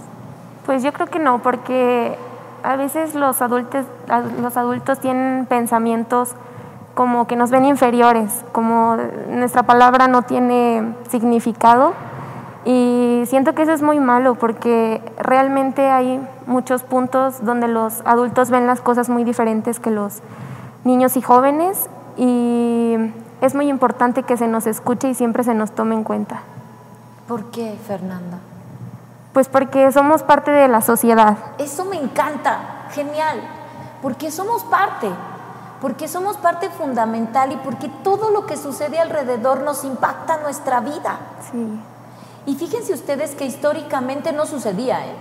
Pues 0.65 0.83
yo 0.83 0.91
creo 0.91 1.07
que 1.07 1.19
no, 1.19 1.41
porque 1.41 2.17
a 2.63 2.75
veces 2.75 3.15
los 3.15 3.41
adultos, 3.41 3.85
los 4.41 4.57
adultos 4.57 4.99
tienen 4.99 5.45
pensamientos 5.45 6.31
como 6.93 7.27
que 7.27 7.35
nos 7.35 7.49
ven 7.49 7.65
inferiores, 7.65 8.43
como 8.51 8.97
nuestra 9.29 9.63
palabra 9.63 10.07
no 10.07 10.23
tiene 10.23 10.95
significado. 11.09 11.93
Y 12.65 13.23
siento 13.27 13.53
que 13.55 13.63
eso 13.63 13.73
es 13.73 13.81
muy 13.81 13.99
malo 13.99 14.35
porque 14.35 15.01
realmente 15.17 15.89
hay 15.89 16.25
muchos 16.47 16.83
puntos 16.83 17.43
donde 17.43 17.67
los 17.67 18.01
adultos 18.05 18.49
ven 18.49 18.67
las 18.67 18.79
cosas 18.79 19.09
muy 19.09 19.23
diferentes 19.23 19.79
que 19.79 19.91
los 19.91 20.21
niños 20.85 21.17
y 21.17 21.21
jóvenes 21.21 21.89
y 22.15 22.95
es 23.41 23.55
muy 23.55 23.67
importante 23.67 24.23
que 24.23 24.37
se 24.37 24.47
nos 24.47 24.67
escuche 24.67 25.09
y 25.09 25.13
siempre 25.13 25.43
se 25.43 25.53
nos 25.53 25.71
tome 25.71 25.95
en 25.95 26.03
cuenta. 26.03 26.41
¿Por 27.27 27.51
qué, 27.51 27.77
Fernanda? 27.85 28.39
Pues 29.33 29.49
porque 29.49 29.91
somos 29.91 30.23
parte 30.23 30.51
de 30.51 30.67
la 30.67 30.81
sociedad. 30.81 31.37
Eso 31.57 31.85
me 31.85 31.97
encanta, 31.97 32.87
genial, 32.91 33.41
porque 34.01 34.31
somos 34.31 34.63
parte, 34.65 35.09
porque 35.83 36.07
somos 36.07 36.37
parte 36.37 36.69
fundamental 36.69 37.51
y 37.51 37.57
porque 37.57 37.89
todo 38.05 38.31
lo 38.31 38.45
que 38.45 38.55
sucede 38.55 38.99
alrededor 38.99 39.63
nos 39.63 39.83
impacta 39.83 40.37
nuestra 40.37 40.79
vida. 40.79 41.17
Sí. 41.51 41.77
Y 42.45 42.55
fíjense 42.55 42.93
ustedes 42.93 43.35
que 43.35 43.43
históricamente 43.43 44.31
no 44.31 44.45
sucedía, 44.45 45.05
¿eh? 45.05 45.13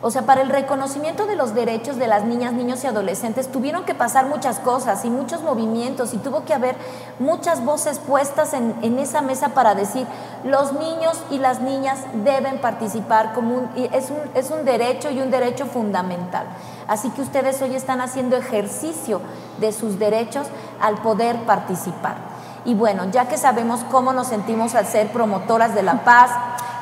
O 0.00 0.12
sea, 0.12 0.22
para 0.22 0.42
el 0.42 0.48
reconocimiento 0.48 1.26
de 1.26 1.34
los 1.34 1.54
derechos 1.54 1.96
de 1.96 2.06
las 2.06 2.24
niñas, 2.24 2.52
niños 2.52 2.84
y 2.84 2.86
adolescentes 2.86 3.50
tuvieron 3.50 3.84
que 3.84 3.94
pasar 3.94 4.26
muchas 4.26 4.60
cosas 4.60 5.04
y 5.04 5.10
muchos 5.10 5.42
movimientos 5.42 6.14
y 6.14 6.18
tuvo 6.18 6.44
que 6.44 6.54
haber 6.54 6.76
muchas 7.18 7.64
voces 7.64 7.98
puestas 7.98 8.54
en, 8.54 8.76
en 8.82 9.00
esa 9.00 9.22
mesa 9.22 9.48
para 9.50 9.74
decir 9.74 10.06
los 10.44 10.72
niños 10.72 11.20
y 11.30 11.38
las 11.38 11.60
niñas 11.60 11.98
deben 12.24 12.60
participar 12.60 13.32
como 13.32 13.68
y 13.74 13.90
es, 13.92 14.10
un, 14.10 14.18
es 14.34 14.50
un 14.50 14.64
derecho 14.64 15.10
y 15.10 15.20
un 15.20 15.30
derecho 15.30 15.66
fundamental. 15.66 16.46
Así 16.86 17.10
que 17.10 17.22
ustedes 17.22 17.60
hoy 17.60 17.74
están 17.74 18.00
haciendo 18.00 18.36
ejercicio 18.36 19.20
de 19.58 19.72
sus 19.72 19.98
derechos 19.98 20.46
al 20.80 20.96
poder 21.02 21.36
participar. 21.44 22.16
Y 22.64 22.74
bueno, 22.74 23.10
ya 23.10 23.28
que 23.28 23.36
sabemos 23.36 23.80
cómo 23.90 24.12
nos 24.12 24.28
sentimos 24.28 24.74
al 24.74 24.86
ser 24.86 25.08
promotoras 25.08 25.74
de 25.74 25.82
la 25.82 26.04
paz, 26.04 26.30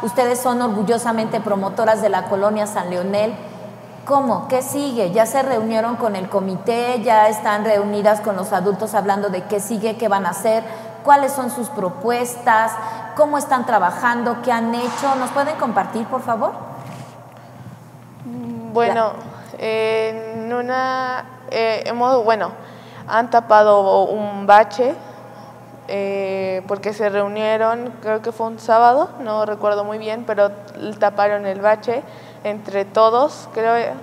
ustedes 0.07 0.41
son 0.41 0.63
orgullosamente 0.63 1.41
promotoras 1.41 2.01
de 2.01 2.09
la 2.09 2.25
colonia 2.25 2.67
San 2.67 2.91
Leonel. 2.91 3.35
¿Cómo? 4.05 4.47
¿Qué 4.49 4.63
sigue? 4.63 5.11
¿Ya 5.11 5.27
se 5.27 5.43
reunieron 5.43 5.97
con 5.97 6.15
el 6.15 6.29
comité? 6.29 7.03
¿Ya 7.03 7.29
están 7.29 7.65
reunidas 7.65 8.21
con 8.21 8.37
los 8.37 8.53
adultos 8.53 8.95
hablando 8.95 9.31
de 9.31 9.43
qué 9.45 9.59
sigue, 9.59 9.97
qué 9.97 10.07
van 10.07 10.27
a 10.27 10.31
hacer? 10.31 10.63
¿Cuáles 11.05 11.33
son 11.33 11.51
sus 11.51 11.69
propuestas? 11.69 12.73
¿Cómo 13.17 13.37
están 13.37 13.67
trabajando? 13.67 14.43
¿Qué 14.43 14.53
han 14.53 14.75
hecho? 14.75 15.15
¿Nos 15.19 15.31
pueden 15.31 15.57
compartir, 15.57 16.07
por 16.07 16.23
favor? 16.23 16.53
Bueno, 18.73 19.13
en 19.59 20.53
una, 20.53 21.25
eh, 21.51 21.83
hemos, 21.87 22.25
bueno, 22.25 22.53
han 23.09 23.29
tapado 23.31 24.05
un 24.05 24.47
bache 24.47 24.95
eh, 25.89 26.63
porque 26.67 26.93
se 26.93 27.09
reunieron, 27.09 27.93
creo 28.03 28.23
que 28.23 28.33
fue 28.33 28.47
un 28.47 28.59
sábado, 28.59 29.11
no 29.21 29.47
recuerdo 29.47 29.85
muy 29.85 29.99
bien, 29.99 30.25
pero 30.27 30.51
taparon 30.99 31.47
el 31.47 31.61
bache 31.61 32.03
entre 32.45 32.85
todos, 32.85 33.49
creo. 33.53 33.95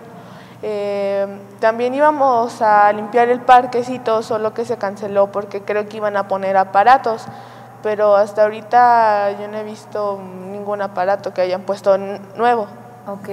Eh, 0.61 1.27
también 1.59 1.93
íbamos 1.93 2.61
a 2.61 2.91
limpiar 2.93 3.27
el 3.29 3.41
parquecito, 3.41 4.23
solo 4.23 4.53
que 4.53 4.63
se 4.63 4.77
canceló 4.77 5.31
porque 5.31 5.61
creo 5.61 5.87
que 5.89 5.97
iban 5.97 6.15
a 6.15 6.27
poner 6.29 6.55
aparatos, 6.55 7.25
pero 7.81 8.15
hasta 8.15 8.43
ahorita 8.43 9.31
yo 9.41 9.49
no 9.49 9.57
he 9.57 9.63
visto 9.63 10.21
ningún 10.51 10.81
aparato 10.81 11.33
que 11.33 11.41
hayan 11.41 11.63
puesto 11.63 11.97
nuevo. 11.97 12.67
Ok. 13.07 13.29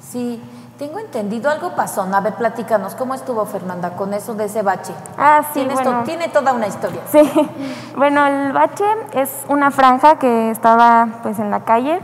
Sí, 0.00 0.40
tengo 0.80 0.98
entendido, 0.98 1.50
algo 1.50 1.76
pasó. 1.76 2.08
A 2.10 2.20
ver, 2.22 2.32
platícanos, 2.36 2.94
¿cómo 2.94 3.12
estuvo 3.12 3.44
Fernanda 3.44 3.90
con 3.96 4.14
eso 4.14 4.32
de 4.32 4.46
ese 4.46 4.62
bache? 4.62 4.94
Ah, 5.18 5.42
sí, 5.52 5.60
Tienes 5.60 5.76
to- 5.76 5.84
bueno. 5.84 6.04
tiene 6.04 6.28
toda 6.28 6.54
una 6.54 6.66
historia. 6.68 7.02
Sí, 7.12 7.20
bueno, 7.96 8.26
el 8.26 8.52
bache 8.54 8.86
es 9.12 9.44
una 9.50 9.70
franja 9.70 10.18
que 10.18 10.50
estaba 10.50 11.06
pues 11.22 11.38
en 11.38 11.50
la 11.50 11.64
calle. 11.64 12.00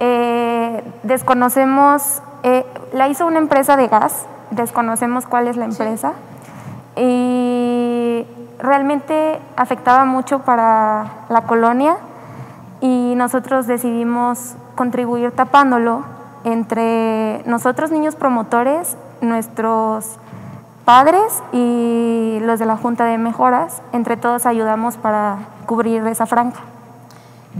Eh, 0.00 0.82
desconocemos, 1.04 2.20
eh, 2.42 2.66
la 2.92 3.06
hizo 3.06 3.24
una 3.24 3.38
empresa 3.38 3.76
de 3.76 3.86
gas, 3.86 4.26
desconocemos 4.50 5.24
cuál 5.28 5.46
es 5.46 5.56
la 5.56 5.66
empresa. 5.66 6.14
Y 6.96 8.26
realmente 8.58 9.40
afectaba 9.54 10.04
mucho 10.04 10.40
para 10.40 11.06
la 11.28 11.42
colonia 11.42 11.96
y 12.80 13.14
nosotros 13.16 13.68
decidimos 13.68 14.56
contribuir 14.74 15.30
tapándolo 15.30 16.17
entre 16.44 17.42
nosotros 17.44 17.90
niños 17.90 18.14
promotores, 18.16 18.96
nuestros 19.20 20.16
padres 20.84 21.42
y 21.52 22.38
los 22.40 22.58
de 22.58 22.66
la 22.66 22.76
Junta 22.76 23.04
de 23.04 23.18
Mejoras, 23.18 23.82
entre 23.92 24.16
todos 24.16 24.46
ayudamos 24.46 24.96
para 24.96 25.38
cubrir 25.66 26.06
esa 26.06 26.26
franja. 26.26 26.60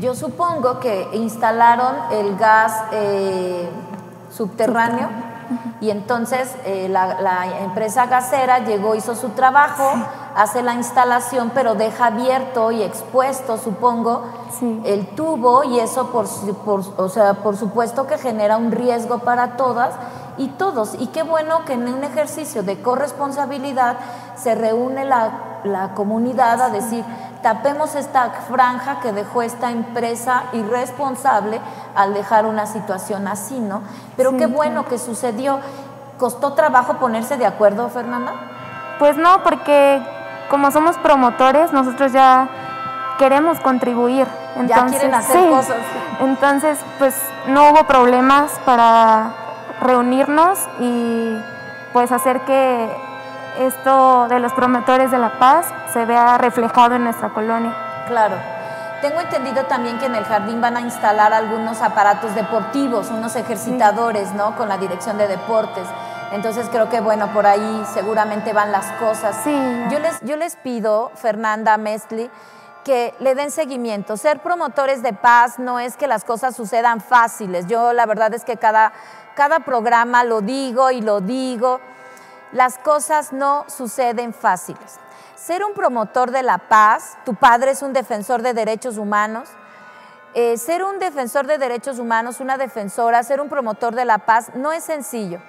Yo 0.00 0.14
supongo 0.14 0.80
que 0.80 1.08
instalaron 1.12 1.94
el 2.10 2.36
gas 2.36 2.84
eh, 2.92 3.68
subterráneo 4.30 5.08
y 5.80 5.90
entonces 5.90 6.54
eh, 6.64 6.88
la, 6.88 7.20
la 7.20 7.60
empresa 7.60 8.06
gasera 8.06 8.60
llegó, 8.60 8.94
hizo 8.94 9.14
su 9.14 9.30
trabajo, 9.30 9.90
hace 10.34 10.62
la 10.62 10.74
instalación, 10.74 11.50
pero 11.54 11.74
deja 11.74 12.06
abierto 12.06 12.70
y 12.70 12.82
expuesto, 12.82 13.56
supongo, 13.58 14.22
Sí. 14.58 14.80
el 14.84 15.06
tubo 15.14 15.64
y 15.64 15.78
eso 15.80 16.08
por- 16.08 16.26
o 16.96 17.08
sea, 17.08 17.34
por 17.34 17.56
supuesto 17.56 18.06
que 18.06 18.18
genera 18.18 18.56
un 18.56 18.70
riesgo 18.72 19.18
para 19.18 19.56
todas 19.56 19.94
y 20.36 20.48
todos. 20.48 20.94
Y 20.98 21.08
qué 21.08 21.22
bueno 21.22 21.64
que 21.64 21.72
en 21.74 21.88
un 21.92 22.04
ejercicio 22.04 22.62
de 22.62 22.80
corresponsabilidad 22.80 23.96
se 24.36 24.54
reúne 24.54 25.04
la, 25.04 25.30
la 25.64 25.94
comunidad 25.94 26.62
a 26.62 26.70
decir, 26.70 27.04
tapemos 27.42 27.94
esta 27.96 28.30
franja 28.48 29.00
que 29.00 29.12
dejó 29.12 29.42
esta 29.42 29.70
empresa 29.70 30.44
irresponsable 30.52 31.60
al 31.94 32.14
dejar 32.14 32.46
una 32.46 32.66
situación 32.66 33.26
así, 33.28 33.58
¿no? 33.58 33.80
Pero 34.16 34.36
qué 34.36 34.46
bueno 34.46 34.86
que 34.86 34.98
sucedió. 34.98 35.58
¿Costó 36.18 36.52
trabajo 36.54 36.94
ponerse 36.94 37.36
de 37.36 37.46
acuerdo, 37.46 37.88
Fernanda? 37.90 38.32
Pues 38.98 39.16
no, 39.16 39.42
porque 39.44 40.02
como 40.48 40.70
somos 40.70 40.96
promotores, 40.98 41.72
nosotros 41.72 42.12
ya 42.12 42.48
queremos 43.18 43.60
contribuir. 43.60 44.26
Entonces, 44.56 44.98
quieren 44.98 45.14
hacer 45.14 45.40
sí. 45.40 45.48
cosas. 45.48 45.76
Entonces, 46.20 46.78
pues 46.98 47.14
no 47.46 47.70
hubo 47.70 47.84
problemas 47.84 48.52
para 48.64 49.30
reunirnos 49.80 50.58
y 50.80 51.38
pues 51.92 52.12
hacer 52.12 52.40
que 52.42 52.90
esto 53.58 54.28
de 54.28 54.38
los 54.40 54.52
promotores 54.52 55.10
de 55.10 55.18
la 55.18 55.38
paz 55.38 55.66
se 55.92 56.04
vea 56.04 56.38
reflejado 56.38 56.94
en 56.94 57.04
nuestra 57.04 57.30
colonia. 57.30 57.74
Claro. 58.06 58.36
Tengo 59.00 59.20
entendido 59.20 59.64
también 59.66 59.98
que 59.98 60.06
en 60.06 60.16
el 60.16 60.24
jardín 60.24 60.60
van 60.60 60.76
a 60.76 60.80
instalar 60.80 61.32
algunos 61.32 61.80
aparatos 61.82 62.34
deportivos, 62.34 63.10
unos 63.10 63.36
ejercitadores, 63.36 64.32
¿no? 64.32 64.56
Con 64.56 64.68
la 64.68 64.76
dirección 64.76 65.18
de 65.18 65.28
deportes. 65.28 65.86
Entonces 66.32 66.68
creo 66.70 66.88
que, 66.88 67.00
bueno, 67.00 67.32
por 67.32 67.46
ahí 67.46 67.84
seguramente 67.92 68.52
van 68.52 68.70
las 68.70 68.86
cosas. 68.92 69.36
Sí. 69.44 69.56
Yo 69.90 69.98
les, 69.98 70.20
yo 70.20 70.36
les 70.36 70.56
pido, 70.56 71.10
Fernanda 71.14 71.78
Mesli, 71.78 72.30
que 72.84 73.14
le 73.18 73.34
den 73.34 73.50
seguimiento. 73.50 74.16
Ser 74.16 74.40
promotores 74.40 75.02
de 75.02 75.12
paz 75.12 75.58
no 75.58 75.80
es 75.80 75.96
que 75.96 76.06
las 76.06 76.24
cosas 76.24 76.54
sucedan 76.54 77.00
fáciles. 77.00 77.66
Yo 77.66 77.92
la 77.92 78.06
verdad 78.06 78.32
es 78.34 78.44
que 78.44 78.56
cada, 78.56 78.92
cada 79.34 79.60
programa 79.60 80.24
lo 80.24 80.40
digo 80.40 80.90
y 80.90 81.00
lo 81.00 81.20
digo. 81.20 81.80
Las 82.52 82.78
cosas 82.78 83.32
no 83.32 83.64
suceden 83.68 84.32
fáciles. 84.32 84.98
Ser 85.34 85.64
un 85.64 85.72
promotor 85.72 86.30
de 86.30 86.42
la 86.42 86.58
paz, 86.58 87.16
tu 87.24 87.34
padre 87.34 87.70
es 87.70 87.82
un 87.82 87.92
defensor 87.92 88.42
de 88.42 88.54
derechos 88.54 88.98
humanos, 88.98 89.48
eh, 90.34 90.58
ser 90.58 90.84
un 90.84 90.98
defensor 90.98 91.46
de 91.46 91.58
derechos 91.58 91.98
humanos, 91.98 92.40
una 92.40 92.58
defensora, 92.58 93.22
ser 93.22 93.40
un 93.40 93.48
promotor 93.48 93.94
de 93.94 94.04
la 94.04 94.18
paz 94.18 94.50
no 94.54 94.72
es 94.72 94.84
sencillo, 94.84 95.40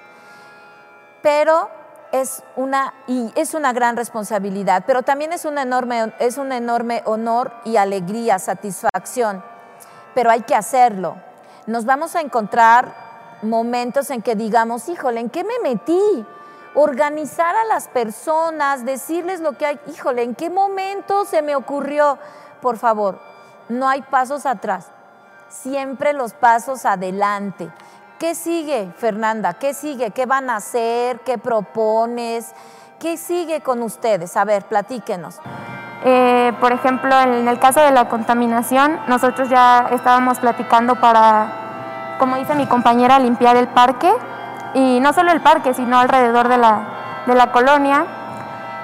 pero 1.22 1.68
es 2.12 2.42
una, 2.56 2.94
y 3.06 3.32
es 3.36 3.54
una 3.54 3.72
gran 3.72 3.96
responsabilidad, 3.96 4.84
pero 4.86 5.02
también 5.02 5.32
es 5.32 5.44
un, 5.44 5.58
enorme, 5.58 6.12
es 6.18 6.38
un 6.38 6.52
enorme 6.52 7.02
honor 7.04 7.52
y 7.64 7.76
alegría, 7.76 8.38
satisfacción. 8.38 9.44
pero 10.14 10.30
hay 10.30 10.42
que 10.42 10.56
hacerlo. 10.56 11.16
Nos 11.66 11.84
vamos 11.84 12.16
a 12.16 12.20
encontrar 12.20 12.92
momentos 13.42 14.10
en 14.10 14.22
que 14.22 14.34
digamos, 14.34 14.88
híjole, 14.88 15.20
¿en 15.20 15.30
qué 15.30 15.44
me 15.44 15.58
metí? 15.62 16.26
Organizar 16.74 17.54
a 17.56 17.64
las 17.64 17.88
personas, 17.88 18.84
decirles 18.84 19.40
lo 19.40 19.56
que 19.56 19.66
hay, 19.66 19.80
híjole, 19.88 20.22
¿en 20.22 20.34
qué 20.34 20.50
momento 20.50 21.24
se 21.24 21.42
me 21.42 21.54
ocurrió? 21.54 22.18
Por 22.60 22.76
favor, 22.76 23.20
no 23.68 23.88
hay 23.88 24.02
pasos 24.02 24.46
atrás, 24.46 24.88
siempre 25.48 26.12
los 26.12 26.32
pasos 26.32 26.84
adelante. 26.84 27.70
¿Qué 28.20 28.34
sigue, 28.34 28.92
Fernanda? 28.98 29.54
¿Qué 29.54 29.72
sigue? 29.72 30.10
¿Qué 30.10 30.26
van 30.26 30.50
a 30.50 30.56
hacer? 30.56 31.20
¿Qué 31.20 31.38
propones? 31.38 32.52
¿Qué 32.98 33.16
sigue 33.16 33.62
con 33.62 33.82
ustedes? 33.82 34.36
A 34.36 34.44
ver, 34.44 34.64
platíquenos. 34.64 35.40
Eh, 36.04 36.52
por 36.60 36.70
ejemplo, 36.72 37.18
en 37.18 37.48
el 37.48 37.58
caso 37.58 37.80
de 37.80 37.92
la 37.92 38.10
contaminación, 38.10 39.00
nosotros 39.08 39.48
ya 39.48 39.88
estábamos 39.92 40.38
platicando 40.38 40.96
para, 40.96 42.16
como 42.18 42.36
dice 42.36 42.54
mi 42.54 42.66
compañera, 42.66 43.18
limpiar 43.18 43.56
el 43.56 43.68
parque, 43.68 44.12
y 44.74 45.00
no 45.00 45.14
solo 45.14 45.32
el 45.32 45.40
parque, 45.40 45.72
sino 45.72 45.98
alrededor 45.98 46.48
de 46.48 46.58
la, 46.58 47.22
de 47.26 47.34
la 47.34 47.50
colonia. 47.52 48.04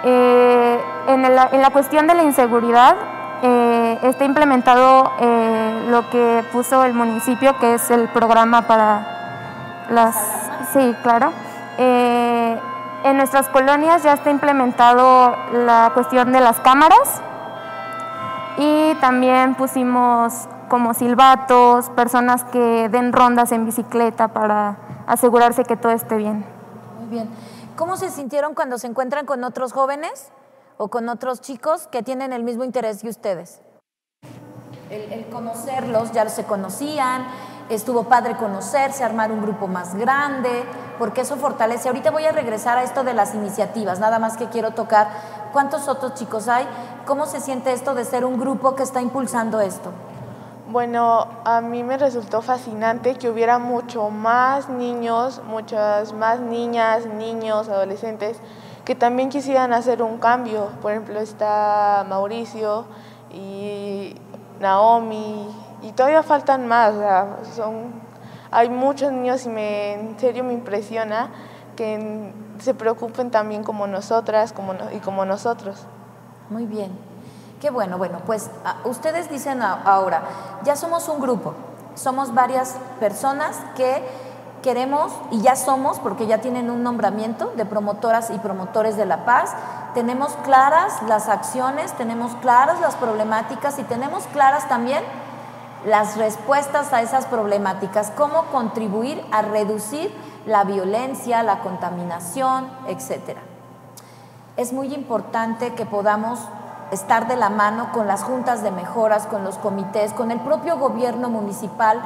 Eh, 0.02 0.80
en, 1.08 1.24
el- 1.26 1.38
en 1.52 1.60
la 1.60 1.68
cuestión 1.68 2.06
de 2.06 2.14
la 2.14 2.22
inseguridad, 2.22 2.96
eh, 3.42 3.98
está 4.02 4.24
implementado 4.24 5.12
eh, 5.20 5.84
lo 5.90 6.08
que 6.08 6.42
puso 6.52 6.84
el 6.84 6.94
municipio, 6.94 7.58
que 7.58 7.74
es 7.74 7.90
el 7.90 8.08
programa 8.08 8.62
para 8.62 9.12
las... 9.90 10.16
Sí, 10.72 10.94
claro. 11.02 11.32
Eh, 11.78 12.60
en 13.04 13.16
nuestras 13.16 13.48
colonias 13.48 14.02
ya 14.02 14.14
está 14.14 14.30
implementado 14.30 15.36
la 15.52 15.90
cuestión 15.94 16.32
de 16.32 16.40
las 16.40 16.58
cámaras 16.60 17.22
y 18.58 18.94
también 19.00 19.54
pusimos 19.54 20.48
como 20.68 20.94
silbatos, 20.94 21.90
personas 21.90 22.44
que 22.44 22.88
den 22.88 23.12
rondas 23.12 23.52
en 23.52 23.64
bicicleta 23.64 24.28
para 24.28 24.78
asegurarse 25.06 25.64
que 25.64 25.76
todo 25.76 25.92
esté 25.92 26.16
bien. 26.16 26.44
Muy 26.98 27.08
bien. 27.08 27.30
¿Cómo 27.76 27.96
se 27.96 28.10
sintieron 28.10 28.54
cuando 28.54 28.78
se 28.78 28.86
encuentran 28.86 29.26
con 29.26 29.44
otros 29.44 29.72
jóvenes 29.72 30.32
o 30.78 30.88
con 30.88 31.08
otros 31.08 31.40
chicos 31.40 31.86
que 31.88 32.02
tienen 32.02 32.32
el 32.32 32.42
mismo 32.42 32.64
interés 32.64 33.02
que 33.02 33.08
ustedes? 33.08 33.60
El, 34.90 35.12
el 35.12 35.26
conocerlos, 35.28 36.12
ya 36.12 36.28
se 36.28 36.44
conocían, 36.44 37.26
estuvo 37.68 38.04
padre 38.04 38.36
conocerse, 38.36 39.04
armar 39.04 39.32
un 39.32 39.42
grupo 39.42 39.66
más 39.66 39.94
grande, 39.94 40.64
porque 40.98 41.22
eso 41.22 41.36
fortalece. 41.36 41.88
Ahorita 41.88 42.10
voy 42.10 42.24
a 42.24 42.32
regresar 42.32 42.78
a 42.78 42.82
esto 42.82 43.04
de 43.04 43.14
las 43.14 43.34
iniciativas, 43.34 43.98
nada 44.00 44.18
más 44.18 44.36
que 44.36 44.46
quiero 44.46 44.72
tocar 44.72 45.08
cuántos 45.52 45.88
otros 45.88 46.14
chicos 46.14 46.48
hay, 46.48 46.66
cómo 47.06 47.26
se 47.26 47.40
siente 47.40 47.72
esto 47.72 47.94
de 47.94 48.04
ser 48.04 48.24
un 48.24 48.38
grupo 48.38 48.74
que 48.74 48.82
está 48.82 49.00
impulsando 49.00 49.60
esto. 49.60 49.92
Bueno, 50.68 51.28
a 51.44 51.60
mí 51.60 51.84
me 51.84 51.96
resultó 51.96 52.42
fascinante 52.42 53.14
que 53.14 53.30
hubiera 53.30 53.58
mucho 53.58 54.10
más 54.10 54.68
niños, 54.68 55.40
muchas 55.46 56.12
más 56.12 56.40
niñas, 56.40 57.06
niños, 57.06 57.68
adolescentes 57.68 58.40
que 58.84 58.94
también 58.94 59.28
quisieran 59.28 59.72
hacer 59.72 60.02
un 60.02 60.18
cambio. 60.18 60.68
Por 60.80 60.92
ejemplo, 60.92 61.20
está 61.20 62.06
Mauricio 62.08 62.84
y 63.32 64.14
Naomi 64.60 65.48
y 65.86 65.92
todavía 65.92 66.22
faltan 66.22 66.66
más. 66.66 66.94
son, 67.54 67.92
hay 68.50 68.68
muchos 68.68 69.12
niños 69.12 69.46
y 69.46 69.48
me, 69.48 69.94
en 69.94 70.18
serio 70.18 70.42
me 70.42 70.52
impresiona 70.52 71.28
que 71.76 72.32
se 72.58 72.74
preocupen 72.74 73.30
también 73.30 73.62
como 73.62 73.86
nosotras 73.86 74.52
como 74.52 74.72
no- 74.72 74.90
y 74.92 74.98
como 74.98 75.24
nosotros. 75.24 75.84
Muy 76.50 76.66
bien. 76.66 76.90
Qué 77.60 77.70
bueno, 77.70 77.98
bueno, 77.98 78.18
pues 78.26 78.50
ah, 78.64 78.76
ustedes 78.84 79.30
dicen 79.30 79.62
ahora, 79.62 80.22
ya 80.64 80.76
somos 80.76 81.08
un 81.08 81.20
grupo, 81.20 81.54
somos 81.94 82.34
varias 82.34 82.76
personas 83.00 83.56
que 83.76 84.02
queremos 84.62 85.12
y 85.30 85.40
ya 85.40 85.54
somos, 85.56 85.98
porque 86.00 86.26
ya 86.26 86.38
tienen 86.38 86.70
un 86.70 86.82
nombramiento 86.82 87.52
de 87.56 87.64
promotoras 87.64 88.30
y 88.30 88.38
promotores 88.38 88.96
de 88.96 89.06
la 89.06 89.24
paz, 89.24 89.54
tenemos 89.94 90.32
claras 90.44 91.02
las 91.08 91.28
acciones, 91.28 91.92
tenemos 91.92 92.34
claras 92.36 92.80
las 92.80 92.94
problemáticas 92.96 93.78
y 93.78 93.84
tenemos 93.84 94.24
claras 94.32 94.68
también 94.68 95.02
las 95.84 96.16
respuestas 96.16 96.92
a 96.92 97.02
esas 97.02 97.26
problemáticas, 97.26 98.10
cómo 98.16 98.46
contribuir 98.46 99.22
a 99.32 99.42
reducir 99.42 100.12
la 100.46 100.64
violencia, 100.64 101.42
la 101.42 101.60
contaminación, 101.60 102.68
etcétera 102.86 103.42
es 104.56 104.72
muy 104.72 104.92
importante 104.94 105.74
que 105.74 105.84
podamos 105.84 106.40
estar 106.90 107.28
de 107.28 107.36
la 107.36 107.50
mano 107.50 107.92
con 107.92 108.06
las 108.06 108.22
juntas 108.22 108.62
de 108.62 108.70
mejoras, 108.70 109.26
con 109.26 109.44
los 109.44 109.58
comités, 109.58 110.12
con 110.12 110.30
el 110.30 110.40
propio 110.40 110.78
gobierno 110.78 111.28
municipal, 111.28 112.00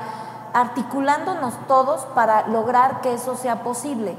articulándonos 0.53 1.55
todos 1.69 2.07
para 2.15 2.49
lograr 2.49 3.01
que 3.03 3.15
eso 3.15 3.37
sea 3.37 3.63
posible. 3.63 4.17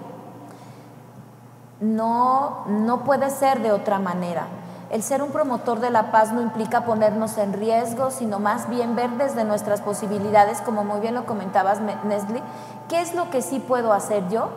No, 1.81 2.63
no 2.67 3.03
puede 3.03 3.29
ser 3.31 3.61
de 3.61 3.71
otra 3.71 3.99
manera. 3.99 4.45
El 4.91 5.01
ser 5.03 5.23
un 5.23 5.31
promotor 5.31 5.79
de 5.79 5.89
la 5.89 6.11
paz 6.11 6.33
no 6.33 6.41
implica 6.41 6.83
ponernos 6.83 7.37
en 7.37 7.53
riesgo, 7.53 8.11
sino 8.11 8.39
más 8.39 8.67
bien 8.69 8.95
ver 8.95 9.09
desde 9.11 9.45
nuestras 9.45 9.79
posibilidades, 9.81 10.59
como 10.61 10.83
muy 10.83 10.99
bien 10.99 11.15
lo 11.15 11.25
comentabas, 11.25 11.79
Me- 11.79 11.95
Nesli, 12.03 12.43
qué 12.89 12.99
es 13.01 13.15
lo 13.15 13.29
que 13.29 13.41
sí 13.41 13.59
puedo 13.59 13.93
hacer 13.93 14.27
yo 14.27 14.49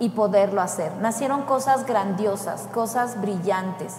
y 0.00 0.10
poderlo 0.10 0.60
hacer. 0.62 0.92
Nacieron 1.00 1.42
cosas 1.42 1.86
grandiosas, 1.86 2.68
cosas 2.74 3.20
brillantes. 3.20 3.98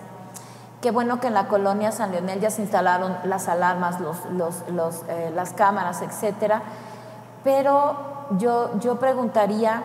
Qué 0.82 0.92
bueno 0.92 1.22
que 1.22 1.28
en 1.28 1.34
la 1.34 1.48
colonia 1.48 1.92
San 1.94 2.12
Leonel 2.12 2.42
ya 2.42 2.50
se 2.52 2.62
instalaron 2.62 3.16
las 3.24 3.48
alarmas, 3.48 4.02
los, 4.02 4.18
los- 4.32 4.68
los, 4.70 5.04
eh, 5.08 5.32
las 5.34 5.52
cámaras, 5.54 6.02
etcétera. 6.02 6.62
Pero 7.46 7.96
yo, 8.38 8.78
yo 8.80 9.00
preguntaría, 9.00 9.82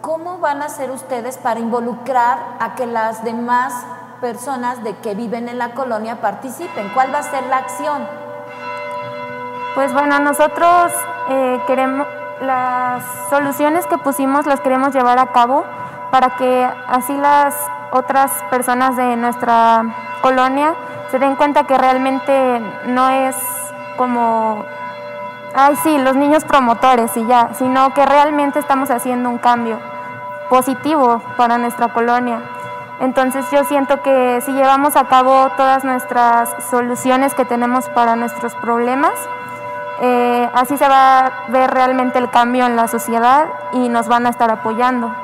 ¿cómo 0.00 0.38
van 0.38 0.62
a 0.62 0.66
hacer 0.66 0.90
ustedes 0.90 1.36
para 1.36 1.60
involucrar 1.60 2.38
a 2.58 2.74
que 2.74 2.86
las 2.86 3.22
demás 3.22 3.74
personas 4.20 4.82
de 4.84 4.96
que 4.98 5.14
viven 5.14 5.48
en 5.48 5.58
la 5.58 5.70
colonia 5.70 6.20
participen? 6.20 6.90
¿Cuál 6.94 7.12
va 7.12 7.18
a 7.18 7.22
ser 7.22 7.44
la 7.46 7.58
acción? 7.58 8.06
Pues 9.74 9.92
bueno, 9.92 10.18
nosotros 10.18 10.92
eh, 11.28 11.60
queremos, 11.66 12.06
las 12.40 13.04
soluciones 13.28 13.86
que 13.86 13.98
pusimos 13.98 14.46
las 14.46 14.60
queremos 14.60 14.94
llevar 14.94 15.18
a 15.18 15.26
cabo 15.32 15.64
para 16.10 16.36
que 16.36 16.68
así 16.88 17.16
las 17.16 17.54
otras 17.92 18.30
personas 18.50 18.96
de 18.96 19.16
nuestra 19.16 19.84
colonia 20.22 20.74
se 21.10 21.18
den 21.18 21.36
cuenta 21.36 21.64
que 21.64 21.76
realmente 21.76 22.60
no 22.86 23.08
es 23.08 23.36
como, 23.96 24.64
ay 25.54 25.76
sí, 25.82 25.98
los 25.98 26.16
niños 26.16 26.44
promotores 26.44 27.16
y 27.16 27.26
ya, 27.26 27.50
sino 27.54 27.92
que 27.94 28.06
realmente 28.06 28.58
estamos 28.58 28.90
haciendo 28.90 29.28
un 29.28 29.38
cambio 29.38 29.78
positivo 30.48 31.20
para 31.36 31.58
nuestra 31.58 31.88
colonia. 31.88 32.40
Entonces 33.00 33.46
yo 33.50 33.64
siento 33.64 34.02
que 34.02 34.42
si 34.44 34.52
llevamos 34.52 34.94
a 34.94 35.08
cabo 35.08 35.48
todas 35.56 35.84
nuestras 35.84 36.50
soluciones 36.70 37.32
que 37.34 37.46
tenemos 37.46 37.88
para 37.88 38.14
nuestros 38.14 38.54
problemas, 38.56 39.14
eh, 40.02 40.50
así 40.52 40.76
se 40.76 40.86
va 40.86 41.26
a 41.26 41.46
ver 41.48 41.70
realmente 41.70 42.18
el 42.18 42.30
cambio 42.30 42.66
en 42.66 42.76
la 42.76 42.88
sociedad 42.88 43.48
y 43.72 43.88
nos 43.88 44.06
van 44.06 44.26
a 44.26 44.28
estar 44.28 44.50
apoyando. 44.50 45.14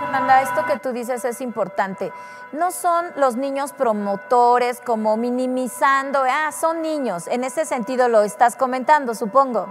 Fernanda, 0.00 0.42
esto 0.42 0.64
que 0.64 0.78
tú 0.78 0.92
dices 0.92 1.24
es 1.26 1.42
importante. 1.42 2.12
No 2.52 2.70
son 2.70 3.06
los 3.16 3.36
niños 3.36 3.72
promotores 3.72 4.80
como 4.80 5.18
minimizando, 5.18 6.22
ah, 6.22 6.50
son 6.52 6.80
niños. 6.80 7.26
En 7.26 7.44
ese 7.44 7.66
sentido 7.66 8.08
lo 8.08 8.22
estás 8.22 8.56
comentando, 8.56 9.14
supongo. 9.14 9.66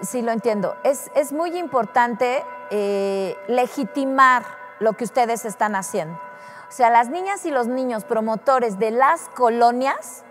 Sí, 0.00 0.22
lo 0.22 0.32
entiendo. 0.32 0.76
Es, 0.82 1.10
es 1.14 1.32
muy 1.32 1.56
importante 1.56 2.44
eh, 2.70 3.36
legitimar 3.46 4.61
lo 4.82 4.94
que 4.94 5.04
ustedes 5.04 5.44
están 5.44 5.74
haciendo. 5.74 6.18
O 6.68 6.72
sea, 6.72 6.90
las 6.90 7.08
niñas 7.08 7.44
y 7.46 7.50
los 7.50 7.66
niños 7.66 8.04
promotores 8.04 8.78
de 8.78 8.90
las 8.90 9.28
colonias 9.30 10.24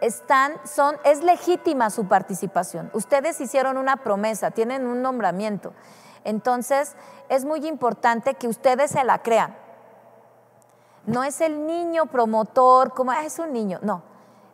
están, 0.00 0.54
son, 0.64 0.96
es 1.04 1.22
legítima 1.22 1.90
su 1.90 2.06
participación. 2.08 2.90
Ustedes 2.94 3.40
hicieron 3.40 3.76
una 3.76 3.96
promesa, 3.98 4.50
tienen 4.50 4.86
un 4.86 5.02
nombramiento. 5.02 5.72
Entonces, 6.24 6.96
es 7.28 7.44
muy 7.44 7.66
importante 7.66 8.34
que 8.34 8.48
ustedes 8.48 8.92
se 8.92 9.04
la 9.04 9.18
crean. 9.22 9.56
No 11.06 11.24
es 11.24 11.40
el 11.40 11.66
niño 11.66 12.06
promotor, 12.06 12.92
como 12.92 13.10
"Ah, 13.10 13.24
es 13.24 13.38
un 13.38 13.52
niño, 13.52 13.78
no. 13.82 14.02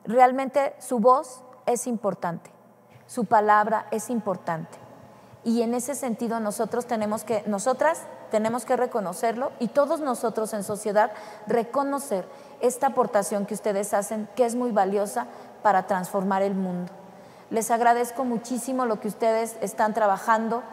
Realmente 0.05 0.75
su 0.79 1.01
voz 1.01 1.45
es 1.67 1.87
importante, 1.87 2.51
su 3.07 3.25
palabra 3.25 3.87
es 3.91 4.09
importante. 4.11 4.86
Y 5.47 5.63
en 5.63 5.75
ese 5.75 5.95
sentido 5.95 6.41
nosotros 6.41 6.87
tenemos 6.87 7.23
que, 7.23 7.45
nosotras 7.47 8.01
tenemos 8.33 8.65
que 8.65 8.77
reconocerlo 8.77 9.53
y 9.61 9.69
todos 9.69 10.01
nosotros 10.01 10.53
en 10.53 10.65
sociedad 10.65 11.13
reconocer 11.47 12.27
esta 12.61 12.89
aportación 12.89 13.47
que 13.47 13.55
ustedes 13.55 13.95
hacen, 13.95 14.29
que 14.35 14.45
es 14.45 14.57
muy 14.57 14.73
valiosa 14.73 15.29
para 15.63 15.87
transformar 15.87 16.43
el 16.43 16.57
mundo. 16.57 16.91
Les 17.51 17.71
agradezco 17.71 18.25
muchísimo 18.25 18.87
lo 18.87 18.99
que 18.99 19.07
ustedes 19.07 19.57
están 19.61 19.95
trabajando. 19.95 20.65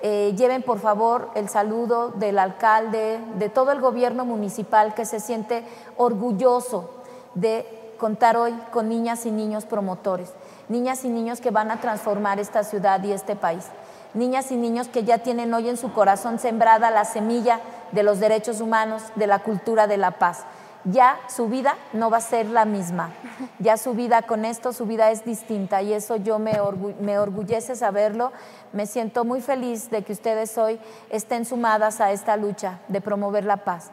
Eh, 0.00 0.34
lleven 0.36 0.64
por 0.64 0.80
favor 0.80 1.30
el 1.36 1.48
saludo 1.48 2.08
del 2.08 2.40
alcalde, 2.40 3.20
de 3.36 3.48
todo 3.48 3.70
el 3.70 3.80
gobierno 3.80 4.24
municipal 4.24 4.94
que 4.94 5.04
se 5.04 5.20
siente 5.20 5.64
orgulloso 5.96 6.90
de 7.36 7.94
contar 7.96 8.36
hoy 8.36 8.58
con 8.72 8.88
niñas 8.88 9.24
y 9.24 9.30
niños 9.30 9.66
promotores. 9.66 10.32
niñas 10.68 11.04
y 11.04 11.10
niños 11.10 11.40
que 11.40 11.52
van 11.52 11.70
a 11.70 11.80
transformar 11.80 12.40
esta 12.40 12.64
ciudad 12.64 13.00
y 13.04 13.12
este 13.12 13.36
país. 13.36 13.66
Niñas 14.16 14.50
y 14.50 14.56
niños 14.56 14.88
que 14.88 15.04
ya 15.04 15.18
tienen 15.18 15.52
hoy 15.52 15.68
en 15.68 15.76
su 15.76 15.92
corazón 15.92 16.38
sembrada 16.38 16.90
la 16.90 17.04
semilla 17.04 17.60
de 17.92 18.02
los 18.02 18.18
derechos 18.18 18.62
humanos, 18.62 19.02
de 19.14 19.26
la 19.26 19.40
cultura 19.40 19.86
de 19.86 19.98
la 19.98 20.12
paz. 20.12 20.44
Ya 20.84 21.18
su 21.28 21.48
vida 21.48 21.76
no 21.92 22.08
va 22.08 22.16
a 22.16 22.22
ser 22.22 22.46
la 22.46 22.64
misma. 22.64 23.10
Ya 23.58 23.76
su 23.76 23.92
vida 23.92 24.22
con 24.22 24.46
esto, 24.46 24.72
su 24.72 24.86
vida 24.86 25.10
es 25.10 25.26
distinta 25.26 25.82
y 25.82 25.92
eso 25.92 26.16
yo 26.16 26.38
me, 26.38 26.58
me 26.98 27.18
orgullece 27.18 27.76
saberlo. 27.76 28.32
Me 28.72 28.86
siento 28.86 29.26
muy 29.26 29.42
feliz 29.42 29.90
de 29.90 30.02
que 30.02 30.14
ustedes 30.14 30.56
hoy 30.56 30.80
estén 31.10 31.44
sumadas 31.44 32.00
a 32.00 32.10
esta 32.10 32.38
lucha 32.38 32.78
de 32.88 33.02
promover 33.02 33.44
la 33.44 33.58
paz 33.58 33.90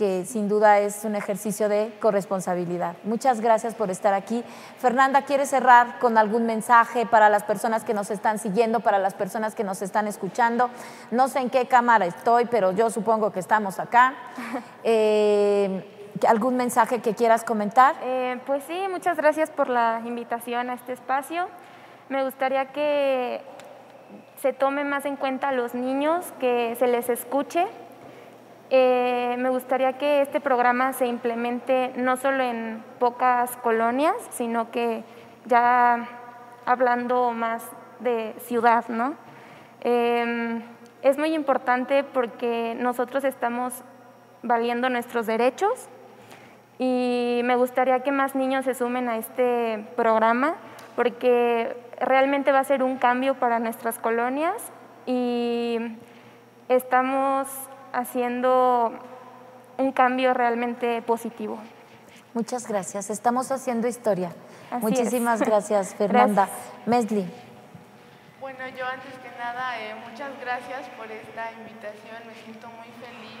que 0.00 0.24
sin 0.24 0.48
duda 0.48 0.78
es 0.78 1.04
un 1.04 1.14
ejercicio 1.14 1.68
de 1.68 1.92
corresponsabilidad. 2.00 2.96
Muchas 3.04 3.42
gracias 3.42 3.74
por 3.74 3.90
estar 3.90 4.14
aquí. 4.14 4.42
Fernanda, 4.78 5.26
¿quieres 5.26 5.50
cerrar 5.50 5.98
con 5.98 6.16
algún 6.16 6.46
mensaje 6.46 7.04
para 7.04 7.28
las 7.28 7.42
personas 7.42 7.84
que 7.84 7.92
nos 7.92 8.10
están 8.10 8.38
siguiendo, 8.38 8.80
para 8.80 8.98
las 8.98 9.12
personas 9.12 9.54
que 9.54 9.62
nos 9.62 9.82
están 9.82 10.06
escuchando? 10.06 10.70
No 11.10 11.28
sé 11.28 11.40
en 11.40 11.50
qué 11.50 11.66
cámara 11.66 12.06
estoy, 12.06 12.46
pero 12.46 12.72
yo 12.72 12.88
supongo 12.88 13.30
que 13.30 13.40
estamos 13.40 13.78
acá. 13.78 14.14
Eh, 14.82 15.84
¿Algún 16.26 16.56
mensaje 16.56 17.00
que 17.00 17.14
quieras 17.14 17.44
comentar? 17.44 17.94
Eh, 18.02 18.40
pues 18.46 18.64
sí, 18.66 18.86
muchas 18.90 19.18
gracias 19.18 19.50
por 19.50 19.68
la 19.68 20.00
invitación 20.06 20.70
a 20.70 20.74
este 20.74 20.94
espacio. 20.94 21.48
Me 22.08 22.24
gustaría 22.24 22.72
que 22.72 23.42
se 24.40 24.54
tome 24.54 24.84
más 24.84 25.04
en 25.04 25.16
cuenta 25.16 25.50
a 25.50 25.52
los 25.52 25.74
niños, 25.74 26.24
que 26.40 26.74
se 26.78 26.86
les 26.86 27.10
escuche. 27.10 27.66
Eh, 28.72 29.34
me 29.38 29.50
gustaría 29.50 29.94
que 29.94 30.22
este 30.22 30.40
programa 30.40 30.92
se 30.92 31.06
implemente 31.06 31.92
no 31.96 32.16
solo 32.16 32.44
en 32.44 32.84
pocas 33.00 33.56
colonias, 33.56 34.14
sino 34.30 34.70
que 34.70 35.02
ya 35.46 36.08
hablando 36.66 37.32
más 37.32 37.68
de 37.98 38.34
ciudad, 38.38 38.86
¿no? 38.88 39.14
Eh, 39.80 40.62
es 41.02 41.18
muy 41.18 41.34
importante 41.34 42.04
porque 42.04 42.76
nosotros 42.78 43.24
estamos 43.24 43.82
valiendo 44.42 44.88
nuestros 44.88 45.26
derechos 45.26 45.88
y 46.78 47.40
me 47.44 47.56
gustaría 47.56 48.00
que 48.00 48.12
más 48.12 48.34
niños 48.34 48.64
se 48.64 48.74
sumen 48.74 49.08
a 49.08 49.16
este 49.16 49.84
programa 49.96 50.54
porque 50.96 51.76
realmente 52.00 52.52
va 52.52 52.60
a 52.60 52.64
ser 52.64 52.82
un 52.82 52.96
cambio 52.98 53.34
para 53.34 53.58
nuestras 53.58 53.98
colonias 53.98 54.54
y 55.06 55.78
estamos 56.68 57.48
haciendo 57.92 58.92
un 59.78 59.92
cambio 59.92 60.34
realmente 60.34 61.02
positivo. 61.02 61.58
Muchas 62.34 62.66
gracias. 62.68 63.10
Estamos 63.10 63.50
haciendo 63.50 63.88
historia. 63.88 64.32
Así 64.70 64.82
Muchísimas 64.82 65.40
es. 65.40 65.46
gracias, 65.48 65.94
Fernanda. 65.94 66.48
Mesli. 66.86 67.26
Bueno, 68.40 68.60
yo 68.76 68.86
antes 68.86 69.12
que 69.18 69.28
nada, 69.38 69.78
eh, 69.80 69.94
muchas 70.08 70.30
gracias 70.40 70.88
por 70.96 71.10
esta 71.10 71.50
invitación, 71.52 72.16
me 72.26 72.34
siento 72.42 72.68
muy 72.68 72.88
feliz. 73.00 73.40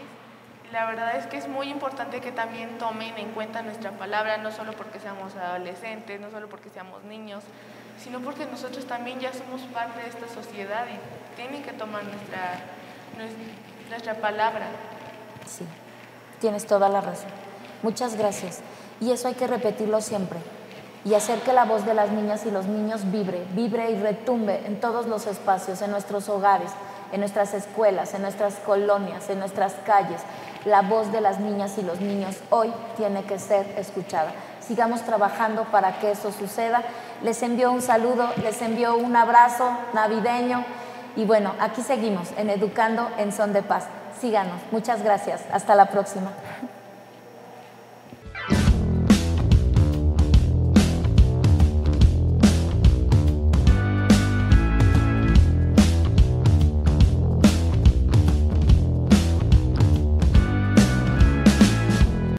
La 0.72 0.86
verdad 0.86 1.16
es 1.16 1.26
que 1.26 1.36
es 1.36 1.48
muy 1.48 1.68
importante 1.68 2.20
que 2.20 2.30
también 2.30 2.78
tomen 2.78 3.16
en 3.18 3.30
cuenta 3.32 3.62
nuestra 3.62 3.90
palabra, 3.92 4.36
no 4.38 4.52
solo 4.52 4.72
porque 4.72 5.00
seamos 5.00 5.34
adolescentes, 5.36 6.20
no 6.20 6.30
solo 6.30 6.48
porque 6.48 6.68
seamos 6.70 7.02
niños, 7.04 7.42
sino 7.98 8.20
porque 8.20 8.46
nosotros 8.46 8.86
también 8.86 9.18
ya 9.18 9.32
somos 9.32 9.62
parte 9.74 10.00
de 10.00 10.08
esta 10.08 10.28
sociedad 10.28 10.86
y 10.86 11.36
tienen 11.36 11.62
que 11.64 11.72
tomar 11.72 12.04
nuestra, 12.04 12.60
nues- 13.18 13.34
nuestra 13.90 14.14
palabra. 14.14 14.66
Sí, 15.46 15.66
tienes 16.40 16.66
toda 16.66 16.88
la 16.88 17.00
razón. 17.00 17.30
Muchas 17.82 18.16
gracias. 18.16 18.60
Y 19.00 19.10
eso 19.10 19.28
hay 19.28 19.34
que 19.34 19.46
repetirlo 19.46 20.00
siempre. 20.00 20.38
Y 21.04 21.14
hacer 21.14 21.40
que 21.40 21.52
la 21.52 21.64
voz 21.64 21.84
de 21.86 21.94
las 21.94 22.10
niñas 22.10 22.44
y 22.46 22.50
los 22.50 22.66
niños 22.66 23.10
vibre, 23.10 23.44
vibre 23.52 23.90
y 23.90 23.96
retumbe 23.96 24.64
en 24.66 24.80
todos 24.80 25.06
los 25.06 25.26
espacios, 25.26 25.80
en 25.82 25.90
nuestros 25.90 26.28
hogares, 26.28 26.70
en 27.10 27.20
nuestras 27.20 27.54
escuelas, 27.54 28.14
en 28.14 28.22
nuestras 28.22 28.56
colonias, 28.56 29.28
en 29.30 29.38
nuestras 29.38 29.74
calles. 29.86 30.20
La 30.66 30.82
voz 30.82 31.10
de 31.10 31.22
las 31.22 31.40
niñas 31.40 31.76
y 31.78 31.82
los 31.82 32.00
niños 32.00 32.36
hoy 32.50 32.72
tiene 32.96 33.24
que 33.24 33.38
ser 33.38 33.66
escuchada. 33.78 34.32
Sigamos 34.60 35.02
trabajando 35.02 35.64
para 35.64 35.98
que 35.98 36.12
eso 36.12 36.30
suceda. 36.30 36.82
Les 37.22 37.42
envío 37.42 37.72
un 37.72 37.82
saludo, 37.82 38.28
les 38.42 38.60
envío 38.62 38.94
un 38.96 39.16
abrazo 39.16 39.70
navideño 39.94 40.64
y 41.16 41.24
bueno, 41.24 41.54
aquí 41.58 41.82
seguimos 41.82 42.28
en 42.36 42.50
Educando 42.50 43.08
en 43.18 43.32
Son 43.32 43.52
de 43.52 43.62
Paz. 43.62 43.86
Síganos. 44.20 44.60
Muchas 44.70 45.02
gracias. 45.02 45.42
Hasta 45.52 45.74
la 45.74 45.86
próxima. 45.86 46.32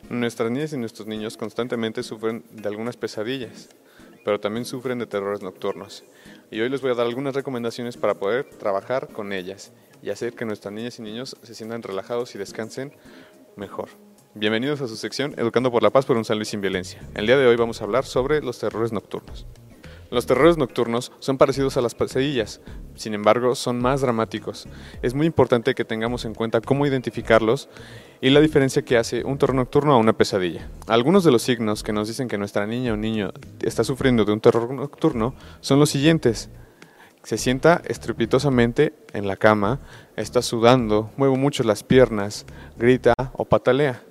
Nuestras 0.09 0.51
niñas 0.51 0.71
y 0.73 0.77
nuestros 0.77 1.07
niños 1.07 1.35
constantemente 1.35 2.03
sufren 2.03 2.43
de 2.51 2.69
algunas 2.69 2.95
pesadillas, 2.95 3.69
pero 4.23 4.39
también 4.39 4.65
sufren 4.65 4.99
de 4.99 5.07
terrores 5.07 5.41
nocturnos. 5.41 6.03
Y 6.53 6.59
hoy 6.59 6.67
les 6.67 6.81
voy 6.81 6.91
a 6.91 6.95
dar 6.95 7.07
algunas 7.07 7.33
recomendaciones 7.33 7.95
para 7.95 8.15
poder 8.15 8.43
trabajar 8.43 9.07
con 9.07 9.31
ellas 9.31 9.71
y 10.03 10.09
hacer 10.09 10.33
que 10.33 10.43
nuestras 10.43 10.73
niñas 10.73 10.99
y 10.99 11.01
niños 11.01 11.37
se 11.41 11.55
sientan 11.55 11.81
relajados 11.81 12.35
y 12.35 12.37
descansen 12.37 12.91
mejor. 13.55 13.87
Bienvenidos 14.33 14.81
a 14.81 14.89
su 14.89 14.97
sección 14.97 15.33
Educando 15.37 15.71
por 15.71 15.81
la 15.81 15.91
Paz 15.91 16.05
por 16.05 16.17
un 16.17 16.25
San 16.25 16.35
Luis 16.35 16.49
sin 16.49 16.59
violencia. 16.59 17.01
El 17.15 17.25
día 17.25 17.37
de 17.37 17.47
hoy 17.47 17.55
vamos 17.55 17.79
a 17.79 17.85
hablar 17.85 18.03
sobre 18.03 18.41
los 18.41 18.59
terrores 18.59 18.91
nocturnos. 18.91 19.45
Los 20.11 20.25
terrores 20.25 20.57
nocturnos 20.57 21.13
son 21.19 21.37
parecidos 21.37 21.77
a 21.77 21.81
las 21.81 21.95
pesadillas, 21.95 22.59
sin 22.95 23.13
embargo 23.13 23.55
son 23.55 23.79
más 23.79 24.01
dramáticos. 24.01 24.67
Es 25.01 25.13
muy 25.13 25.25
importante 25.25 25.73
que 25.73 25.85
tengamos 25.85 26.25
en 26.25 26.35
cuenta 26.35 26.59
cómo 26.59 26.85
identificarlos 26.85 27.69
y 28.19 28.29
la 28.29 28.41
diferencia 28.41 28.81
que 28.81 28.97
hace 28.97 29.23
un 29.23 29.37
terror 29.37 29.55
nocturno 29.55 29.93
a 29.93 29.97
una 29.97 30.11
pesadilla. 30.11 30.67
Algunos 30.87 31.23
de 31.23 31.31
los 31.31 31.43
signos 31.43 31.81
que 31.81 31.93
nos 31.93 32.09
dicen 32.09 32.27
que 32.27 32.37
nuestra 32.37 32.67
niña 32.67 32.91
o 32.91 32.97
niño 32.97 33.31
está 33.61 33.85
sufriendo 33.85 34.25
de 34.25 34.33
un 34.33 34.41
terror 34.41 34.69
nocturno 34.73 35.33
son 35.61 35.79
los 35.79 35.89
siguientes. 35.89 36.49
Se 37.23 37.37
sienta 37.37 37.81
estrepitosamente 37.85 38.93
en 39.13 39.29
la 39.29 39.37
cama, 39.37 39.79
está 40.17 40.41
sudando, 40.41 41.09
mueve 41.15 41.37
mucho 41.37 41.63
las 41.63 41.83
piernas, 41.83 42.45
grita 42.77 43.13
o 43.31 43.45
patalea. 43.45 44.03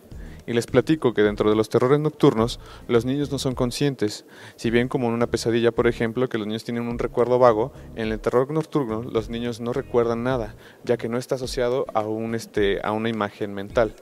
Y 0.51 0.53
les 0.53 0.67
platico 0.67 1.15
que 1.15 1.23
dentro 1.23 1.49
de 1.49 1.55
los 1.55 1.69
terrores 1.69 2.01
nocturnos 2.01 2.59
los 2.89 3.05
niños 3.05 3.31
no 3.31 3.39
son 3.39 3.55
conscientes. 3.55 4.25
Si 4.57 4.73
bien 4.73 4.89
como 4.89 5.07
en 5.07 5.15
una 5.15 5.29
pesadilla, 5.29 5.71
por 5.71 5.87
ejemplo, 5.87 6.29
que 6.29 6.39
los 6.39 6.49
niños 6.49 6.65
tienen 6.65 6.89
un 6.89 6.99
recuerdo 6.99 7.39
vago, 7.39 7.73
en 7.95 8.11
el 8.11 8.19
terror 8.19 8.51
nocturno 8.51 9.05
los 9.05 9.31
niños 9.31 9.61
no 9.61 9.73
recuerdan 9.73 10.25
nada, 10.25 10.57
ya 10.83 10.97
que 10.97 11.09
no 11.09 11.19
está 11.19 11.37
asociado 11.37 11.87
a, 11.95 12.01
un, 12.01 12.35
este, 12.35 12.81
a 12.83 12.91
una 12.91 13.09
imagen 13.09 13.55
mental. 13.55 13.95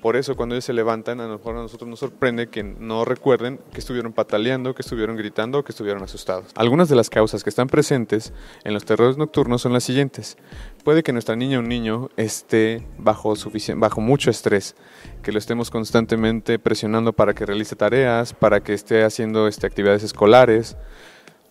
Por 0.00 0.16
eso 0.16 0.34
cuando 0.34 0.54
ellos 0.54 0.64
se 0.64 0.72
levantan, 0.72 1.20
a 1.20 1.26
lo 1.26 1.36
mejor 1.36 1.56
a 1.56 1.60
nosotros 1.60 1.88
nos 1.88 1.98
sorprende 1.98 2.48
que 2.48 2.62
no 2.62 3.04
recuerden 3.04 3.60
que 3.70 3.80
estuvieron 3.80 4.14
pataleando, 4.14 4.74
que 4.74 4.80
estuvieron 4.80 5.16
gritando 5.16 5.58
o 5.58 5.64
que 5.64 5.72
estuvieron 5.72 6.02
asustados. 6.02 6.46
Algunas 6.54 6.88
de 6.88 6.96
las 6.96 7.10
causas 7.10 7.44
que 7.44 7.50
están 7.50 7.66
presentes 7.66 8.32
en 8.64 8.72
los 8.72 8.86
terrores 8.86 9.18
nocturnos 9.18 9.60
son 9.60 9.74
las 9.74 9.84
siguientes. 9.84 10.38
Puede 10.84 11.02
que 11.02 11.12
nuestra 11.12 11.36
niña 11.36 11.58
o 11.58 11.62
niño 11.62 12.08
esté 12.16 12.86
bajo, 12.96 13.34
bajo 13.76 14.00
mucho 14.00 14.30
estrés, 14.30 14.74
que 15.22 15.30
lo 15.30 15.38
estemos 15.38 15.70
constantemente 15.70 16.58
presionando 16.58 17.12
para 17.12 17.34
que 17.34 17.44
realice 17.44 17.76
tareas, 17.76 18.32
para 18.32 18.60
que 18.60 18.72
esté 18.72 19.04
haciendo 19.04 19.46
este, 19.46 19.66
actividades 19.66 20.02
escolares, 20.02 20.78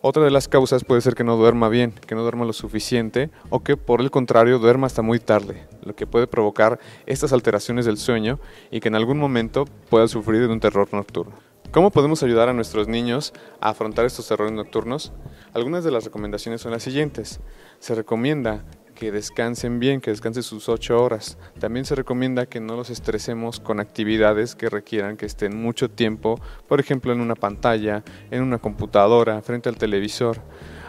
otra 0.02 0.24
de 0.24 0.32
las 0.32 0.48
causas 0.48 0.86
puede 0.86 1.02
ser 1.02 1.14
que 1.14 1.26
no 1.26 1.36
duerma 1.36 1.68
bien, 1.68 1.92
que 1.92 2.16
no 2.16 2.22
duerma 2.22 2.46
lo 2.46 2.54
suficiente 2.54 3.30
o 3.50 3.64
que 3.64 3.76
por 3.76 4.00
el 4.00 4.12
contrario 4.12 4.58
duerma 4.58 4.88
hasta 4.88 5.02
muy 5.02 5.20
tarde, 5.20 5.68
lo 5.84 5.94
que 5.94 6.08
puede 6.08 6.26
provocar 6.26 6.80
estas 7.06 7.34
alteraciones 7.34 7.86
del 7.86 7.98
sueño 7.98 8.40
y 8.72 8.80
que 8.80 8.88
en 8.88 8.96
algún 8.96 9.20
momento 9.20 9.66
pueda 9.90 10.08
sufrir 10.08 10.40
de 10.40 10.54
un 10.54 10.62
terror 10.62 10.88
nocturno. 10.94 11.36
¿Cómo 11.72 11.92
podemos 11.92 12.24
ayudar 12.24 12.48
a 12.48 12.54
nuestros 12.54 12.88
niños 12.88 13.34
a 13.60 13.70
afrontar 13.70 14.06
estos 14.06 14.28
terrores 14.28 14.54
nocturnos? 14.54 15.12
Algunas 15.54 15.84
de 15.84 15.92
las 15.92 16.06
recomendaciones 16.06 16.62
son 16.62 16.72
las 16.72 16.82
siguientes. 16.82 17.42
Se 17.80 17.94
recomienda 17.94 18.64
que 19.00 19.14
descansen 19.14 19.80
bien, 19.80 20.02
que 20.02 20.12
descansen 20.12 20.43
sus 20.43 20.68
ocho 20.68 21.02
horas. 21.02 21.38
También 21.58 21.86
se 21.86 21.95
recomienda 21.95 22.47
que 22.47 22.60
no 22.60 22.76
los 22.76 22.89
estresemos 22.89 23.62
con 23.62 23.80
actividades 23.80 24.56
que 24.56 24.70
requieran 24.70 25.16
que 25.16 25.26
estén 25.26 25.56
mucho 25.56 25.89
tiempo, 25.89 26.38
por 26.68 26.82
ejemplo 26.82 27.14
en 27.14 27.22
una 27.22 27.36
pantalla, 27.36 28.04
en 28.30 28.43
una 28.43 28.58
computadora, 28.58 29.41
frente 29.41 29.70
al 29.70 29.78
televisor. 29.78 30.41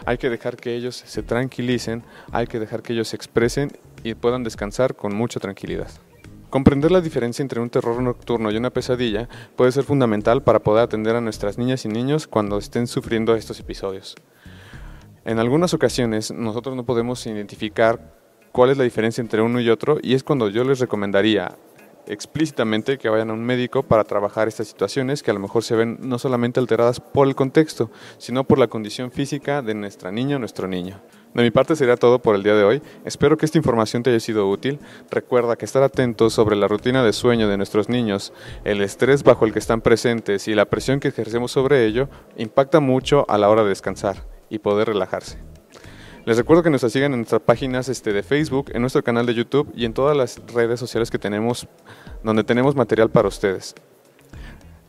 Hay 0.05 0.17
que 0.17 0.29
dejar 0.29 0.57
que 0.57 0.75
ellos 0.75 1.01
se 1.05 1.23
tranquilicen, 1.23 2.03
hay 2.33 2.47
que 2.47 2.59
dejar 2.59 2.81
que 2.81 2.91
ellos 2.91 3.07
se 3.07 3.15
expresen 3.15 3.71
y 4.03 4.13
puedan 4.13 4.43
descansar 4.43 4.93
con 4.93 5.15
mucha 5.15 5.39
tranquilidad. 5.39 5.87
Comprender 6.49 6.91
la 6.91 6.99
diferencia 6.99 7.43
entre 7.43 7.61
un 7.61 7.69
terror 7.69 8.01
nocturno 8.03 8.51
y 8.51 8.57
una 8.57 8.71
pesadilla 8.71 9.29
puede 9.55 9.71
ser 9.71 9.85
fundamental 9.85 10.43
para 10.43 10.59
poder 10.59 10.83
atender 10.83 11.15
a 11.15 11.21
nuestras 11.21 11.57
niñas 11.57 11.85
y 11.85 11.87
niños 11.87 12.27
cuando 12.27 12.57
estén 12.57 12.87
sufriendo 12.87 13.35
estos 13.35 13.61
episodios. 13.61 14.17
En 15.23 15.37
algunas 15.37 15.73
ocasiones 15.75 16.31
nosotros 16.31 16.75
no 16.75 16.83
podemos 16.83 17.23
identificar 17.27 17.99
cuál 18.51 18.71
es 18.71 18.77
la 18.77 18.83
diferencia 18.83 19.21
entre 19.21 19.43
uno 19.43 19.59
y 19.59 19.69
otro 19.69 19.99
y 20.01 20.15
es 20.15 20.23
cuando 20.23 20.49
yo 20.49 20.63
les 20.63 20.79
recomendaría 20.79 21.57
explícitamente 22.07 22.97
que 22.97 23.07
vayan 23.07 23.29
a 23.29 23.33
un 23.33 23.43
médico 23.43 23.83
para 23.83 24.03
trabajar 24.03 24.47
estas 24.47 24.67
situaciones 24.67 25.21
que 25.21 25.29
a 25.29 25.35
lo 25.35 25.39
mejor 25.39 25.63
se 25.63 25.75
ven 25.75 25.99
no 26.01 26.17
solamente 26.17 26.59
alteradas 26.59 26.99
por 26.99 27.27
el 27.27 27.35
contexto, 27.35 27.91
sino 28.17 28.45
por 28.45 28.57
la 28.57 28.67
condición 28.67 29.11
física 29.11 29.61
de 29.61 29.75
nuestra 29.75 30.11
niña 30.11 30.37
o 30.37 30.39
nuestro 30.39 30.67
niño. 30.67 30.99
De 31.35 31.43
mi 31.43 31.51
parte 31.51 31.75
sería 31.75 31.97
todo 31.97 32.19
por 32.19 32.35
el 32.35 32.41
día 32.41 32.55
de 32.55 32.63
hoy. 32.63 32.81
Espero 33.05 33.37
que 33.37 33.45
esta 33.45 33.59
información 33.59 34.01
te 34.01 34.09
haya 34.09 34.19
sido 34.19 34.49
útil. 34.49 34.79
Recuerda 35.11 35.55
que 35.55 35.65
estar 35.65 35.83
atentos 35.83 36.33
sobre 36.33 36.55
la 36.55 36.67
rutina 36.67 37.03
de 37.03 37.13
sueño 37.13 37.47
de 37.47 37.57
nuestros 37.57 37.89
niños, 37.89 38.33
el 38.65 38.81
estrés 38.81 39.23
bajo 39.23 39.45
el 39.45 39.53
que 39.53 39.59
están 39.59 39.81
presentes 39.81 40.47
y 40.47 40.55
la 40.55 40.65
presión 40.65 40.99
que 40.99 41.09
ejercemos 41.09 41.51
sobre 41.51 41.85
ello 41.85 42.09
impacta 42.37 42.79
mucho 42.79 43.25
a 43.29 43.37
la 43.37 43.49
hora 43.49 43.61
de 43.61 43.69
descansar 43.69 44.30
y 44.51 44.59
poder 44.59 44.89
relajarse. 44.89 45.39
Les 46.25 46.37
recuerdo 46.37 46.61
que 46.61 46.69
nos 46.69 46.81
sigan 46.81 47.13
en 47.13 47.21
nuestras 47.21 47.41
páginas 47.41 47.89
este, 47.89 48.13
de 48.13 48.21
Facebook, 48.21 48.69
en 48.75 48.81
nuestro 48.81 49.03
canal 49.03 49.25
de 49.25 49.33
YouTube 49.33 49.71
y 49.75 49.85
en 49.85 49.93
todas 49.93 50.15
las 50.15 50.39
redes 50.53 50.79
sociales 50.79 51.09
que 51.09 51.17
tenemos, 51.17 51.67
donde 52.23 52.43
tenemos 52.43 52.75
material 52.75 53.09
para 53.09 53.27
ustedes. 53.27 53.73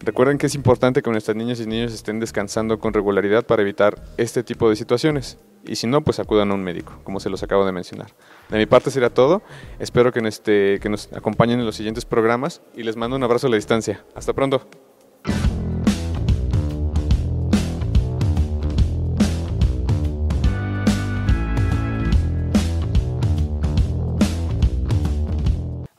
Recuerden 0.00 0.36
que 0.36 0.46
es 0.46 0.54
importante 0.54 1.00
que 1.00 1.10
nuestras 1.10 1.36
niñas 1.36 1.60
y 1.60 1.66
niños 1.66 1.94
estén 1.94 2.20
descansando 2.20 2.78
con 2.78 2.92
regularidad 2.92 3.46
para 3.46 3.62
evitar 3.62 4.02
este 4.18 4.42
tipo 4.42 4.68
de 4.68 4.76
situaciones. 4.76 5.38
Y 5.64 5.76
si 5.76 5.86
no, 5.86 6.02
pues 6.02 6.18
acudan 6.18 6.50
a 6.50 6.54
un 6.54 6.64
médico, 6.64 6.98
como 7.04 7.20
se 7.20 7.30
los 7.30 7.42
acabo 7.44 7.64
de 7.64 7.70
mencionar. 7.70 8.08
De 8.50 8.58
mi 8.58 8.66
parte 8.66 8.90
sería 8.90 9.10
todo. 9.10 9.42
Espero 9.78 10.12
que, 10.12 10.18
este, 10.26 10.80
que 10.80 10.88
nos 10.88 11.10
acompañen 11.12 11.60
en 11.60 11.66
los 11.66 11.76
siguientes 11.76 12.04
programas 12.04 12.62
y 12.74 12.82
les 12.82 12.96
mando 12.96 13.16
un 13.16 13.22
abrazo 13.22 13.46
a 13.46 13.50
la 13.50 13.56
distancia. 13.56 14.04
Hasta 14.16 14.32
pronto. 14.32 14.66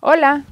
Hola, 0.05 0.43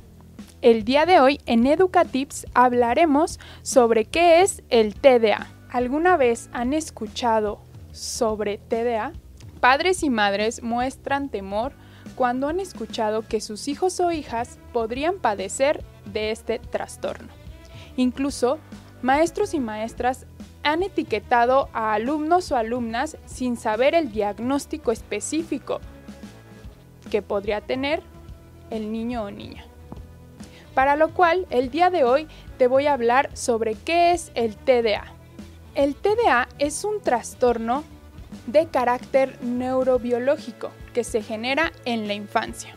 el 0.62 0.86
día 0.86 1.06
de 1.06 1.20
hoy 1.20 1.42
en 1.46 1.68
Educatips 1.68 2.46
hablaremos 2.54 3.38
sobre 3.64 4.06
qué 4.06 4.40
es 4.40 4.64
el 4.70 4.96
TDA. 4.96 5.46
¿Alguna 5.70 6.16
vez 6.16 6.50
han 6.54 6.72
escuchado 6.72 7.60
sobre 7.92 8.60
TDA? 8.60 9.12
Padres 9.60 10.04
y 10.04 10.10
madres 10.10 10.64
muestran 10.64 11.28
temor 11.28 11.74
cuando 12.16 12.48
han 12.48 12.62
escuchado 12.62 13.28
que 13.28 13.42
sus 13.42 13.68
hijos 13.68 14.00
o 14.00 14.14
hijas 14.14 14.58
podrían 14.72 15.18
padecer 15.18 15.84
de 16.06 16.32
este 16.32 16.60
trastorno. 16.60 17.28
Incluso, 17.98 18.58
maestros 19.02 19.54
y 19.54 19.60
maestras 19.60 20.28
han 20.64 20.82
etiquetado 20.82 21.68
a 21.74 21.94
alumnos 21.94 22.54
o 22.54 22.56
alumnas 22.56 23.18
sin 23.26 23.58
saber 23.58 23.96
el 23.96 24.14
diagnóstico 24.14 24.94
específico 24.94 25.82
que 27.10 27.22
podría 27.22 27.60
tener 27.60 28.02
el 28.72 28.92
niño 28.92 29.24
o 29.24 29.32
niña. 29.32 29.66
Para 30.74 30.96
lo 30.96 31.14
cual, 31.14 31.46
el 31.50 31.70
día 31.70 31.90
de 31.90 32.04
hoy 32.04 32.28
te 32.58 32.68
voy 32.68 32.88
a 32.88 32.94
hablar 32.94 33.30
sobre 33.34 33.76
qué 33.76 34.12
es 34.12 34.32
el 34.36 34.56
TDA. 34.56 35.06
El 35.76 35.96
TDA 35.96 36.48
es 36.60 36.84
un 36.84 37.02
trastorno 37.02 37.84
de 38.48 38.68
carácter 38.68 39.38
neurobiológico 39.44 40.72
que 40.94 41.04
se 41.04 41.22
genera 41.22 41.72
en 41.86 42.08
la 42.08 42.14
infancia. 42.14 42.74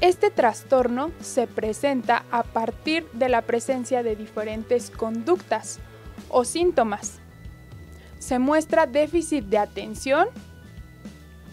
Este 0.00 0.30
trastorno 0.30 1.10
se 1.20 1.46
presenta 1.46 2.24
a 2.30 2.42
partir 2.42 3.10
de 3.12 3.28
la 3.30 3.42
presencia 3.42 4.02
de 4.02 4.16
diferentes 4.16 4.90
conductas 4.90 5.78
o 6.28 6.44
síntomas. 6.44 7.18
Se 8.18 8.38
muestra 8.38 8.86
déficit 8.86 9.44
de 9.46 9.58
atención, 9.58 10.28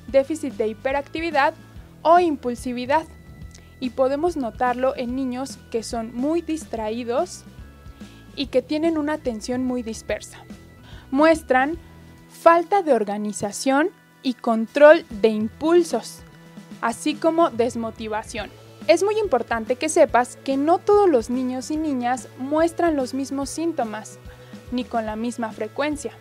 déficit 0.07 0.53
de 0.55 0.67
hiperactividad 0.67 1.53
o 2.01 2.19
impulsividad 2.19 3.05
y 3.83 3.89
podemos 3.89 4.37
notarlo 4.37 4.95
en 4.95 5.13
niños 5.13 5.59
que 5.69 5.83
son 5.83 6.15
muy 6.15 6.41
distraídos 6.41 7.43
y 8.33 8.45
que 8.45 8.61
tienen 8.61 8.97
una 8.97 9.11
atención 9.11 9.65
muy 9.65 9.83
dispersa. 9.83 10.37
Muestran 11.11 11.77
falta 12.29 12.81
de 12.81 12.93
organización 12.93 13.89
y 14.21 14.35
control 14.35 15.05
de 15.09 15.27
impulsos, 15.27 16.19
así 16.79 17.15
como 17.15 17.49
desmotivación. 17.49 18.49
Es 18.87 19.03
muy 19.03 19.19
importante 19.19 19.75
que 19.75 19.89
sepas 19.89 20.37
que 20.45 20.55
no 20.55 20.77
todos 20.77 21.09
los 21.09 21.29
niños 21.29 21.69
y 21.69 21.75
niñas 21.75 22.29
muestran 22.37 22.95
los 22.95 23.13
mismos 23.13 23.49
síntomas, 23.49 24.17
ni 24.71 24.85
con 24.85 25.05
la 25.05 25.17
misma 25.17 25.51
frecuencia. 25.51 26.13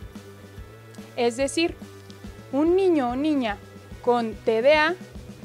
Es 1.15 1.37
decir, 1.37 1.77
un 2.51 2.75
niño 2.75 3.11
o 3.11 3.15
niña 3.15 3.55
con 4.01 4.33
TDA 4.33 4.95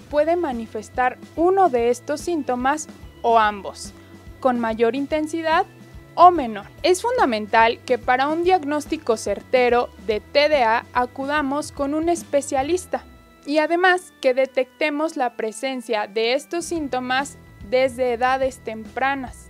puede 0.08 0.36
manifestar 0.36 1.18
uno 1.36 1.68
de 1.68 1.90
estos 1.90 2.20
síntomas 2.20 2.88
o 3.22 3.38
ambos, 3.38 3.92
con 4.40 4.58
mayor 4.58 4.96
intensidad 4.96 5.66
o 6.14 6.30
menor. 6.30 6.66
Es 6.82 7.02
fundamental 7.02 7.78
que 7.86 7.98
para 7.98 8.28
un 8.28 8.42
diagnóstico 8.42 9.16
certero 9.16 9.88
de 10.06 10.20
TDA 10.20 10.84
acudamos 10.92 11.72
con 11.72 11.94
un 11.94 12.08
especialista 12.08 13.04
y 13.46 13.58
además 13.58 14.12
que 14.20 14.34
detectemos 14.34 15.16
la 15.16 15.36
presencia 15.36 16.06
de 16.06 16.34
estos 16.34 16.64
síntomas 16.64 17.38
desde 17.70 18.14
edades 18.14 18.58
tempranas. 18.58 19.48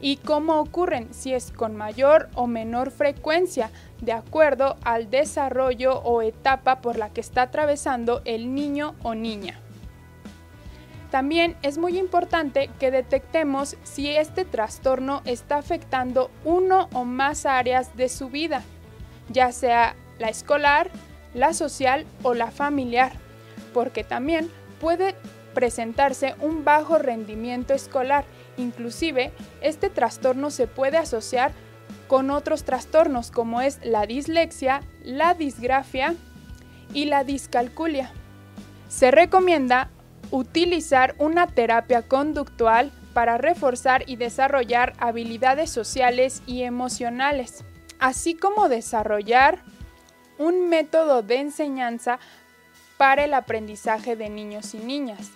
¿Y 0.00 0.16
cómo 0.16 0.60
ocurren? 0.60 1.12
Si 1.12 1.34
es 1.34 1.52
con 1.52 1.76
mayor 1.76 2.30
o 2.34 2.46
menor 2.46 2.90
frecuencia, 2.90 3.70
de 4.00 4.12
acuerdo 4.12 4.76
al 4.82 5.10
desarrollo 5.10 5.98
o 5.98 6.22
etapa 6.22 6.80
por 6.80 6.96
la 6.96 7.10
que 7.10 7.20
está 7.20 7.42
atravesando 7.42 8.22
el 8.24 8.54
niño 8.54 8.94
o 9.02 9.14
niña. 9.14 9.60
También 11.10 11.56
es 11.62 11.76
muy 11.76 11.98
importante 11.98 12.70
que 12.78 12.90
detectemos 12.90 13.76
si 13.82 14.10
este 14.10 14.44
trastorno 14.44 15.22
está 15.24 15.56
afectando 15.56 16.30
uno 16.44 16.88
o 16.92 17.04
más 17.04 17.46
áreas 17.46 17.96
de 17.96 18.08
su 18.08 18.28
vida, 18.28 18.62
ya 19.28 19.50
sea 19.50 19.96
la 20.18 20.28
escolar, 20.28 20.90
la 21.34 21.52
social 21.52 22.06
o 22.22 22.34
la 22.34 22.52
familiar, 22.52 23.12
porque 23.74 24.04
también 24.04 24.50
puede 24.80 25.16
presentarse 25.52 26.36
un 26.40 26.64
bajo 26.64 26.98
rendimiento 26.98 27.74
escolar. 27.74 28.24
Inclusive, 28.56 29.32
este 29.62 29.90
trastorno 29.90 30.50
se 30.50 30.68
puede 30.68 30.96
asociar 30.96 31.52
con 32.06 32.30
otros 32.30 32.62
trastornos 32.64 33.32
como 33.32 33.60
es 33.60 33.78
la 33.84 34.06
dislexia, 34.06 34.82
la 35.02 35.34
disgrafia 35.34 36.14
y 36.92 37.06
la 37.06 37.24
discalculia. 37.24 38.12
Se 38.88 39.10
recomienda 39.10 39.90
utilizar 40.30 41.14
una 41.18 41.46
terapia 41.46 42.02
conductual 42.02 42.92
para 43.12 43.38
reforzar 43.38 44.04
y 44.08 44.16
desarrollar 44.16 44.92
habilidades 44.98 45.70
sociales 45.70 46.42
y 46.46 46.62
emocionales, 46.62 47.64
así 47.98 48.34
como 48.34 48.68
desarrollar 48.68 49.62
un 50.38 50.68
método 50.68 51.22
de 51.22 51.36
enseñanza 51.36 52.18
para 52.96 53.24
el 53.24 53.34
aprendizaje 53.34 54.16
de 54.16 54.30
niños 54.30 54.74
y 54.74 54.78
niñas, 54.78 55.30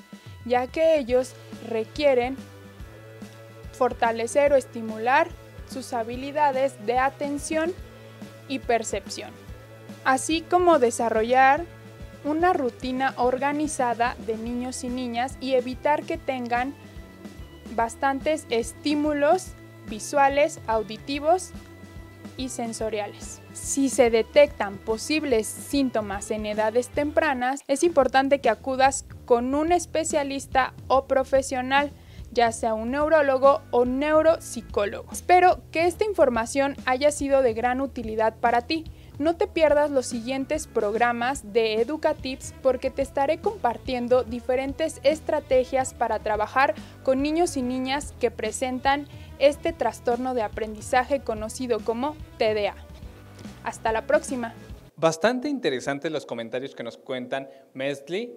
ya 0.44 0.66
que 0.66 0.98
ellos 0.98 1.34
requieren 1.68 2.36
fortalecer 3.72 4.52
o 4.52 4.56
estimular 4.56 5.28
sus 5.68 5.92
habilidades 5.92 6.74
de 6.86 6.98
atención 6.98 7.72
y 8.48 8.60
percepción, 8.60 9.30
así 10.04 10.42
como 10.42 10.78
desarrollar 10.78 11.64
una 12.24 12.52
rutina 12.52 13.14
organizada 13.16 14.16
de 14.26 14.36
niños 14.36 14.84
y 14.84 14.88
niñas 14.88 15.36
y 15.40 15.54
evitar 15.54 16.04
que 16.04 16.18
tengan 16.18 16.74
bastantes 17.74 18.46
estímulos 18.50 19.52
visuales, 19.88 20.60
auditivos 20.66 21.50
y 22.36 22.48
sensoriales. 22.48 23.40
Si 23.52 23.88
se 23.88 24.10
detectan 24.10 24.78
posibles 24.78 25.46
síntomas 25.46 26.30
en 26.30 26.46
edades 26.46 26.88
tempranas, 26.88 27.60
es 27.68 27.82
importante 27.82 28.40
que 28.40 28.50
acudas 28.50 29.04
con 29.24 29.54
un 29.54 29.72
especialista 29.72 30.74
o 30.88 31.06
profesional, 31.06 31.92
ya 32.32 32.50
sea 32.50 32.74
un 32.74 32.90
neurólogo 32.90 33.62
o 33.70 33.84
neuropsicólogo. 33.84 35.12
Espero 35.12 35.60
que 35.70 35.86
esta 35.86 36.04
información 36.04 36.76
haya 36.84 37.12
sido 37.12 37.42
de 37.42 37.54
gran 37.54 37.80
utilidad 37.80 38.34
para 38.36 38.62
ti. 38.62 38.84
No 39.16 39.36
te 39.36 39.46
pierdas 39.46 39.92
los 39.92 40.06
siguientes 40.06 40.66
programas 40.66 41.52
de 41.52 41.74
Educatips 41.74 42.52
porque 42.62 42.90
te 42.90 43.02
estaré 43.02 43.38
compartiendo 43.38 44.24
diferentes 44.24 44.98
estrategias 45.04 45.94
para 45.94 46.18
trabajar 46.18 46.74
con 47.04 47.22
niños 47.22 47.56
y 47.56 47.62
niñas 47.62 48.12
que 48.18 48.32
presentan 48.32 49.06
este 49.38 49.72
trastorno 49.72 50.34
de 50.34 50.42
aprendizaje 50.42 51.20
conocido 51.20 51.78
como 51.78 52.16
TDA. 52.38 52.74
Hasta 53.62 53.92
la 53.92 54.04
próxima. 54.04 54.52
Bastante 54.96 55.48
interesantes 55.48 56.10
los 56.10 56.26
comentarios 56.26 56.74
que 56.74 56.82
nos 56.82 56.98
cuentan 56.98 57.48
Mesli 57.72 58.34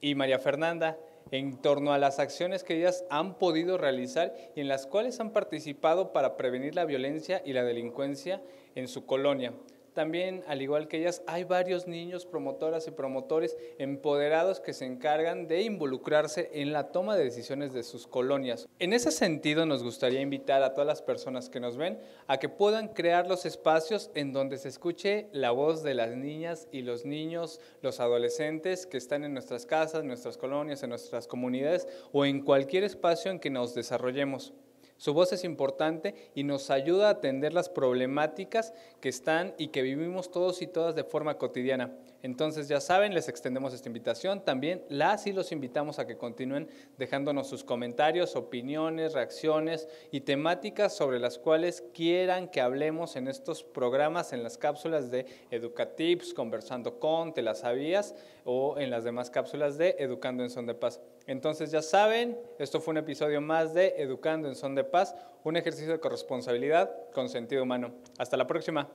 y 0.00 0.16
María 0.16 0.40
Fernanda 0.40 0.98
en 1.30 1.58
torno 1.58 1.92
a 1.92 1.98
las 1.98 2.18
acciones 2.18 2.64
que 2.64 2.76
ellas 2.76 3.04
han 3.08 3.38
podido 3.38 3.78
realizar 3.78 4.34
y 4.56 4.62
en 4.62 4.68
las 4.68 4.88
cuales 4.88 5.20
han 5.20 5.30
participado 5.30 6.12
para 6.12 6.36
prevenir 6.36 6.74
la 6.74 6.86
violencia 6.86 7.40
y 7.44 7.52
la 7.52 7.62
delincuencia 7.62 8.42
en 8.74 8.88
su 8.88 9.06
colonia. 9.06 9.52
También, 9.94 10.44
al 10.46 10.62
igual 10.62 10.88
que 10.88 10.98
ellas, 10.98 11.22
hay 11.26 11.44
varios 11.44 11.86
niños 11.86 12.26
promotoras 12.26 12.86
y 12.86 12.90
promotores 12.90 13.56
empoderados 13.78 14.60
que 14.60 14.72
se 14.72 14.84
encargan 14.84 15.48
de 15.48 15.62
involucrarse 15.62 16.50
en 16.52 16.72
la 16.72 16.92
toma 16.92 17.16
de 17.16 17.24
decisiones 17.24 17.72
de 17.72 17.82
sus 17.82 18.06
colonias. 18.06 18.68
En 18.78 18.92
ese 18.92 19.10
sentido, 19.10 19.66
nos 19.66 19.82
gustaría 19.82 20.20
invitar 20.20 20.62
a 20.62 20.72
todas 20.72 20.86
las 20.86 21.02
personas 21.02 21.48
que 21.50 21.60
nos 21.60 21.76
ven 21.76 21.98
a 22.26 22.38
que 22.38 22.48
puedan 22.48 22.88
crear 22.88 23.26
los 23.26 23.46
espacios 23.46 24.10
en 24.14 24.32
donde 24.32 24.58
se 24.58 24.68
escuche 24.68 25.28
la 25.32 25.50
voz 25.50 25.82
de 25.82 25.94
las 25.94 26.16
niñas 26.16 26.68
y 26.72 26.82
los 26.82 27.04
niños, 27.04 27.60
los 27.82 28.00
adolescentes 28.00 28.86
que 28.86 28.96
están 28.96 29.24
en 29.24 29.32
nuestras 29.32 29.66
casas, 29.66 30.02
en 30.02 30.08
nuestras 30.08 30.36
colonias, 30.36 30.82
en 30.82 30.90
nuestras 30.90 31.26
comunidades 31.26 31.88
o 32.12 32.24
en 32.24 32.42
cualquier 32.42 32.84
espacio 32.84 33.30
en 33.30 33.40
que 33.40 33.50
nos 33.50 33.74
desarrollemos. 33.74 34.52
Su 34.98 35.14
voz 35.14 35.32
es 35.32 35.44
importante 35.44 36.16
y 36.34 36.42
nos 36.42 36.70
ayuda 36.70 37.06
a 37.06 37.12
atender 37.12 37.54
las 37.54 37.68
problemáticas 37.68 38.74
que 39.00 39.08
están 39.08 39.54
y 39.56 39.68
que 39.68 39.82
vivimos 39.82 40.32
todos 40.32 40.60
y 40.60 40.66
todas 40.66 40.96
de 40.96 41.04
forma 41.04 41.38
cotidiana. 41.38 41.96
Entonces 42.20 42.66
ya 42.66 42.80
saben, 42.80 43.14
les 43.14 43.28
extendemos 43.28 43.72
esta 43.72 43.88
invitación. 43.88 44.44
También 44.44 44.82
las 44.88 45.28
y 45.28 45.32
los 45.32 45.52
invitamos 45.52 46.00
a 46.00 46.06
que 46.08 46.16
continúen 46.16 46.68
dejándonos 46.96 47.48
sus 47.48 47.62
comentarios, 47.62 48.34
opiniones, 48.34 49.12
reacciones 49.12 49.88
y 50.10 50.22
temáticas 50.22 50.96
sobre 50.96 51.20
las 51.20 51.38
cuales 51.38 51.84
quieran 51.94 52.48
que 52.48 52.60
hablemos 52.60 53.14
en 53.14 53.28
estos 53.28 53.62
programas, 53.62 54.32
en 54.32 54.42
las 54.42 54.58
cápsulas 54.58 55.12
de 55.12 55.26
Educatips, 55.52 56.34
Conversando 56.34 56.98
con, 56.98 57.34
Te 57.34 57.42
las 57.42 57.60
sabías 57.60 58.16
o 58.44 58.76
en 58.78 58.90
las 58.90 59.04
demás 59.04 59.30
cápsulas 59.30 59.78
de 59.78 59.94
Educando 60.00 60.42
en 60.42 60.50
Son 60.50 60.66
de 60.66 60.74
Paz. 60.74 61.00
Entonces 61.28 61.70
ya 61.70 61.82
saben, 61.82 62.40
esto 62.58 62.80
fue 62.80 62.92
un 62.92 62.98
episodio 62.98 63.42
más 63.42 63.74
de 63.74 63.94
Educando 63.98 64.48
en 64.48 64.54
Son 64.54 64.74
de 64.74 64.82
Paz, 64.82 65.14
un 65.44 65.58
ejercicio 65.58 65.92
de 65.92 66.00
corresponsabilidad 66.00 66.90
con 67.12 67.28
sentido 67.28 67.62
humano. 67.62 67.92
Hasta 68.16 68.38
la 68.38 68.46
próxima. 68.46 68.88